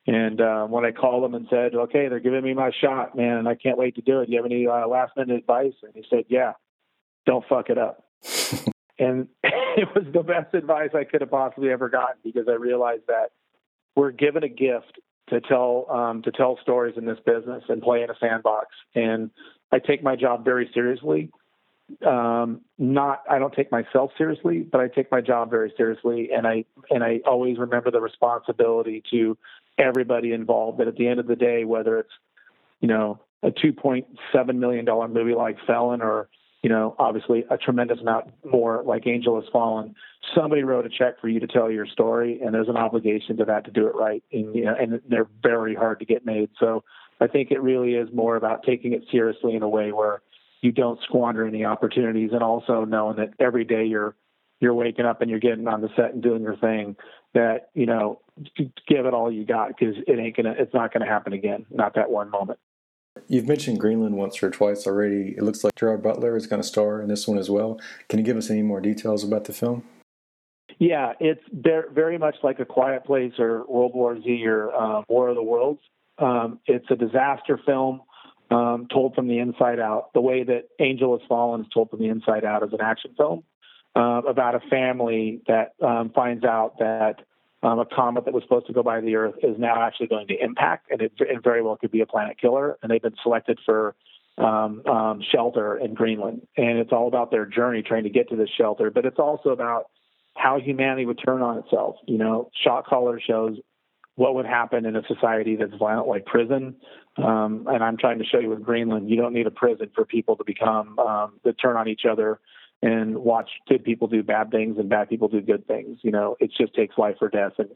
And 0.06 0.38
uh, 0.38 0.66
when 0.66 0.84
I 0.84 0.90
called 0.92 1.24
him 1.24 1.34
and 1.34 1.46
said, 1.48 1.74
"Okay, 1.74 2.08
they're 2.08 2.20
giving 2.20 2.44
me 2.44 2.52
my 2.52 2.72
shot, 2.78 3.16
man, 3.16 3.38
and 3.38 3.48
I 3.48 3.54
can't 3.54 3.78
wait 3.78 3.94
to 3.94 4.02
do 4.02 4.20
it. 4.20 4.26
Do 4.26 4.32
you 4.32 4.38
have 4.38 4.44
any 4.44 4.66
uh, 4.66 4.86
last 4.86 5.16
minute 5.16 5.36
advice?" 5.36 5.72
And 5.82 5.92
he 5.94 6.04
said, 6.10 6.24
"Yeah, 6.28 6.52
don't 7.24 7.44
fuck 7.48 7.70
it 7.70 7.78
up." 7.78 8.04
and 8.98 9.28
it 9.42 9.88
was 9.94 10.04
the 10.12 10.22
best 10.22 10.52
advice 10.52 10.90
I 10.94 11.04
could 11.04 11.22
have 11.22 11.30
possibly 11.30 11.70
ever 11.70 11.88
gotten 11.88 12.16
because 12.22 12.48
I 12.48 12.52
realized 12.52 13.04
that 13.08 13.30
we're 13.96 14.10
given 14.10 14.44
a 14.44 14.48
gift 14.48 15.00
to 15.30 15.40
tell 15.40 15.86
um, 15.90 16.22
to 16.22 16.30
tell 16.30 16.58
stories 16.62 16.94
in 16.96 17.04
this 17.04 17.18
business 17.24 17.64
and 17.68 17.82
play 17.82 18.02
in 18.02 18.10
a 18.10 18.14
sandbox. 18.20 18.68
And 18.94 19.30
I 19.72 19.78
take 19.78 20.02
my 20.02 20.16
job 20.16 20.44
very 20.44 20.70
seriously. 20.74 21.30
Um, 22.06 22.62
not 22.78 23.22
I 23.28 23.38
don't 23.38 23.52
take 23.52 23.70
myself 23.70 24.10
seriously, 24.16 24.60
but 24.60 24.80
I 24.80 24.88
take 24.88 25.10
my 25.10 25.20
job 25.20 25.50
very 25.50 25.72
seriously, 25.76 26.30
and 26.34 26.46
I 26.46 26.64
and 26.90 27.04
I 27.04 27.20
always 27.26 27.58
remember 27.58 27.90
the 27.90 28.00
responsibility 28.00 29.02
to 29.10 29.36
everybody 29.78 30.32
involved. 30.32 30.78
That 30.78 30.88
at 30.88 30.96
the 30.96 31.08
end 31.08 31.20
of 31.20 31.26
the 31.26 31.36
day, 31.36 31.64
whether 31.64 31.98
it's 31.98 32.12
you 32.80 32.88
know 32.88 33.20
a 33.42 33.50
two 33.50 33.72
point 33.72 34.06
seven 34.32 34.60
million 34.60 34.84
dollar 34.84 35.08
movie 35.08 35.34
like 35.34 35.56
Felon 35.66 36.00
or 36.00 36.28
you 36.64 36.70
know, 36.70 36.96
obviously 36.98 37.44
a 37.50 37.58
tremendous 37.58 38.00
amount 38.00 38.32
more 38.42 38.82
like 38.86 39.06
Angel 39.06 39.38
Has 39.38 39.44
Fallen. 39.52 39.94
Somebody 40.34 40.62
wrote 40.62 40.86
a 40.86 40.88
check 40.88 41.20
for 41.20 41.28
you 41.28 41.38
to 41.40 41.46
tell 41.46 41.70
your 41.70 41.86
story, 41.86 42.40
and 42.40 42.54
there's 42.54 42.70
an 42.70 42.78
obligation 42.78 43.36
to 43.36 43.44
that 43.44 43.66
to 43.66 43.70
do 43.70 43.86
it 43.86 43.94
right. 43.94 44.24
And, 44.32 44.54
you 44.54 44.64
know, 44.64 44.74
and 44.74 45.02
they're 45.06 45.28
very 45.42 45.74
hard 45.74 45.98
to 45.98 46.06
get 46.06 46.24
made. 46.24 46.48
So 46.58 46.82
I 47.20 47.26
think 47.26 47.50
it 47.50 47.60
really 47.60 47.96
is 47.96 48.08
more 48.14 48.36
about 48.36 48.62
taking 48.62 48.94
it 48.94 49.02
seriously 49.12 49.54
in 49.54 49.62
a 49.62 49.68
way 49.68 49.92
where 49.92 50.22
you 50.62 50.72
don't 50.72 50.98
squander 51.02 51.46
any 51.46 51.66
opportunities, 51.66 52.30
and 52.32 52.42
also 52.42 52.86
knowing 52.86 53.16
that 53.16 53.34
every 53.38 53.66
day 53.66 53.84
you're 53.84 54.16
you're 54.60 54.72
waking 54.72 55.04
up 55.04 55.20
and 55.20 55.28
you're 55.28 55.40
getting 55.40 55.68
on 55.68 55.82
the 55.82 55.90
set 55.94 56.14
and 56.14 56.22
doing 56.22 56.40
your 56.40 56.56
thing. 56.56 56.96
That 57.34 57.68
you 57.74 57.84
know, 57.84 58.22
give 58.88 59.04
it 59.04 59.12
all 59.12 59.30
you 59.30 59.44
got 59.44 59.68
because 59.68 59.96
it 60.06 60.18
ain't 60.18 60.34
gonna, 60.34 60.54
it's 60.58 60.72
not 60.72 60.94
gonna 60.94 61.04
happen 61.04 61.34
again. 61.34 61.66
Not 61.70 61.96
that 61.96 62.10
one 62.10 62.30
moment. 62.30 62.58
You've 63.28 63.48
mentioned 63.48 63.80
Greenland 63.80 64.16
once 64.16 64.42
or 64.42 64.50
twice 64.50 64.86
already. 64.86 65.34
It 65.36 65.42
looks 65.42 65.64
like 65.64 65.74
Gerard 65.76 66.02
Butler 66.02 66.36
is 66.36 66.46
going 66.46 66.60
to 66.60 66.66
star 66.66 67.00
in 67.00 67.08
this 67.08 67.26
one 67.26 67.38
as 67.38 67.48
well. 67.48 67.80
Can 68.08 68.18
you 68.18 68.24
give 68.24 68.36
us 68.36 68.50
any 68.50 68.62
more 68.62 68.80
details 68.80 69.24
about 69.24 69.44
the 69.44 69.52
film? 69.52 69.84
Yeah, 70.78 71.12
it's 71.20 71.42
very 71.52 72.18
much 72.18 72.36
like 72.42 72.58
A 72.58 72.64
Quiet 72.64 73.04
Place 73.04 73.32
or 73.38 73.64
World 73.66 73.92
War 73.94 74.20
Z 74.20 74.46
or 74.46 74.74
uh, 74.74 75.02
War 75.08 75.28
of 75.28 75.36
the 75.36 75.42
Worlds. 75.42 75.80
Um, 76.18 76.58
it's 76.66 76.86
a 76.90 76.96
disaster 76.96 77.58
film 77.64 78.02
um, 78.50 78.88
told 78.92 79.14
from 79.14 79.28
the 79.28 79.38
inside 79.38 79.78
out. 79.78 80.12
The 80.14 80.20
way 80.20 80.42
that 80.42 80.64
Angel 80.80 81.16
Has 81.16 81.26
Fallen 81.28 81.60
is 81.62 81.66
told 81.72 81.90
from 81.90 82.00
the 82.00 82.08
inside 82.08 82.44
out 82.44 82.64
as 82.64 82.72
an 82.72 82.80
action 82.80 83.12
film 83.16 83.44
uh, 83.94 84.22
about 84.28 84.56
a 84.56 84.60
family 84.68 85.40
that 85.46 85.74
um, 85.80 86.10
finds 86.14 86.44
out 86.44 86.78
that 86.80 87.20
um, 87.64 87.78
a 87.78 87.86
comet 87.86 88.26
that 88.26 88.34
was 88.34 88.42
supposed 88.42 88.66
to 88.66 88.72
go 88.72 88.82
by 88.82 89.00
the 89.00 89.16
Earth 89.16 89.34
is 89.42 89.56
now 89.58 89.82
actually 89.82 90.06
going 90.06 90.26
to 90.26 90.34
impact, 90.38 90.90
and 90.90 91.00
it, 91.00 91.12
it 91.18 91.42
very 91.42 91.62
well 91.62 91.76
could 91.76 91.90
be 91.90 92.00
a 92.00 92.06
planet 92.06 92.38
killer. 92.38 92.76
And 92.82 92.90
they've 92.90 93.02
been 93.02 93.16
selected 93.22 93.58
for 93.64 93.94
um, 94.36 94.82
um, 94.86 95.22
shelter 95.32 95.78
in 95.78 95.94
Greenland, 95.94 96.46
and 96.56 96.78
it's 96.78 96.92
all 96.92 97.08
about 97.08 97.30
their 97.30 97.46
journey 97.46 97.82
trying 97.82 98.04
to 98.04 98.10
get 98.10 98.28
to 98.28 98.36
this 98.36 98.50
shelter. 98.58 98.90
But 98.90 99.06
it's 99.06 99.18
also 99.18 99.48
about 99.48 99.86
how 100.36 100.60
humanity 100.60 101.06
would 101.06 101.20
turn 101.24 101.40
on 101.40 101.58
itself. 101.58 101.96
You 102.06 102.18
know, 102.18 102.50
Shot 102.62 102.86
Caller 102.86 103.18
shows 103.18 103.56
what 104.16 104.34
would 104.34 104.46
happen 104.46 104.84
in 104.84 104.94
a 104.94 105.02
society 105.08 105.56
that's 105.56 105.74
violent 105.78 106.06
like 106.06 106.26
prison. 106.26 106.76
Um, 107.16 107.66
and 107.68 107.82
I'm 107.82 107.96
trying 107.96 108.18
to 108.18 108.24
show 108.24 108.38
you 108.38 108.50
with 108.50 108.62
Greenland, 108.62 109.08
you 109.08 109.16
don't 109.16 109.32
need 109.32 109.46
a 109.46 109.50
prison 109.50 109.90
for 109.94 110.04
people 110.04 110.36
to 110.36 110.44
become 110.44 110.98
um, 110.98 111.40
that 111.44 111.54
turn 111.60 111.76
on 111.76 111.88
each 111.88 112.02
other 112.10 112.40
and 112.84 113.16
watch 113.16 113.48
good 113.66 113.82
people 113.82 114.06
do 114.08 114.22
bad 114.22 114.50
things 114.50 114.76
and 114.78 114.90
bad 114.90 115.08
people 115.08 115.26
do 115.26 115.40
good 115.40 115.66
things. 115.66 115.98
You 116.02 116.10
know, 116.10 116.36
it 116.38 116.52
just 116.56 116.74
takes 116.74 116.98
life 116.98 117.16
or 117.22 117.30
death 117.30 117.52
and 117.58 117.70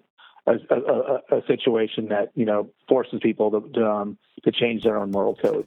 a, 0.47 0.75
a, 0.75 1.38
a 1.38 1.47
situation 1.47 2.09
that 2.09 2.31
you 2.35 2.44
know 2.44 2.71
forces 2.88 3.18
people 3.23 3.51
to 3.51 3.68
to, 3.73 3.90
um, 3.90 4.18
to 4.44 4.53
change 4.53 4.85
their 4.85 4.99
own 4.99 5.11
moral 5.11 5.35
code. 5.35 5.66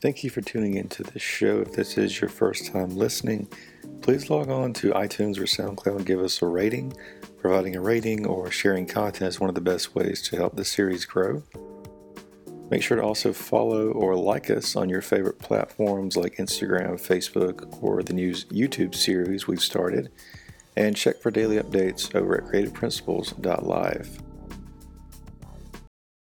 Thank 0.00 0.24
you 0.24 0.30
for 0.30 0.40
tuning 0.40 0.74
into 0.74 1.02
this 1.02 1.22
show. 1.22 1.60
If 1.60 1.72
this 1.72 1.98
is 1.98 2.20
your 2.20 2.30
first 2.30 2.72
time 2.72 2.90
listening, 2.90 3.48
please 4.02 4.30
log 4.30 4.50
on 4.50 4.72
to 4.74 4.92
iTunes 4.92 5.38
or 5.38 5.44
SoundCloud 5.44 5.96
and 5.96 6.06
give 6.06 6.20
us 6.20 6.40
a 6.40 6.46
rating. 6.46 6.94
Providing 7.38 7.76
a 7.76 7.80
rating 7.80 8.26
or 8.26 8.50
sharing 8.50 8.86
content 8.86 9.28
is 9.28 9.40
one 9.40 9.48
of 9.48 9.54
the 9.54 9.60
best 9.60 9.94
ways 9.94 10.22
to 10.28 10.36
help 10.36 10.56
the 10.56 10.64
series 10.64 11.04
grow. 11.04 11.42
Make 12.68 12.82
sure 12.82 12.96
to 12.96 13.02
also 13.02 13.32
follow 13.32 13.92
or 13.92 14.16
like 14.16 14.50
us 14.50 14.74
on 14.74 14.88
your 14.88 15.02
favorite 15.02 15.38
platforms 15.38 16.16
like 16.16 16.36
Instagram, 16.36 16.94
Facebook, 16.94 17.80
or 17.82 18.02
the 18.02 18.12
new 18.12 18.32
YouTube 18.32 18.94
series 18.94 19.46
we've 19.46 19.60
started. 19.60 20.10
And 20.76 20.96
check 20.96 21.22
for 21.22 21.30
daily 21.30 21.56
updates 21.56 22.14
over 22.14 22.36
at 22.36 22.44
creativeprinciples.live. 22.44 24.25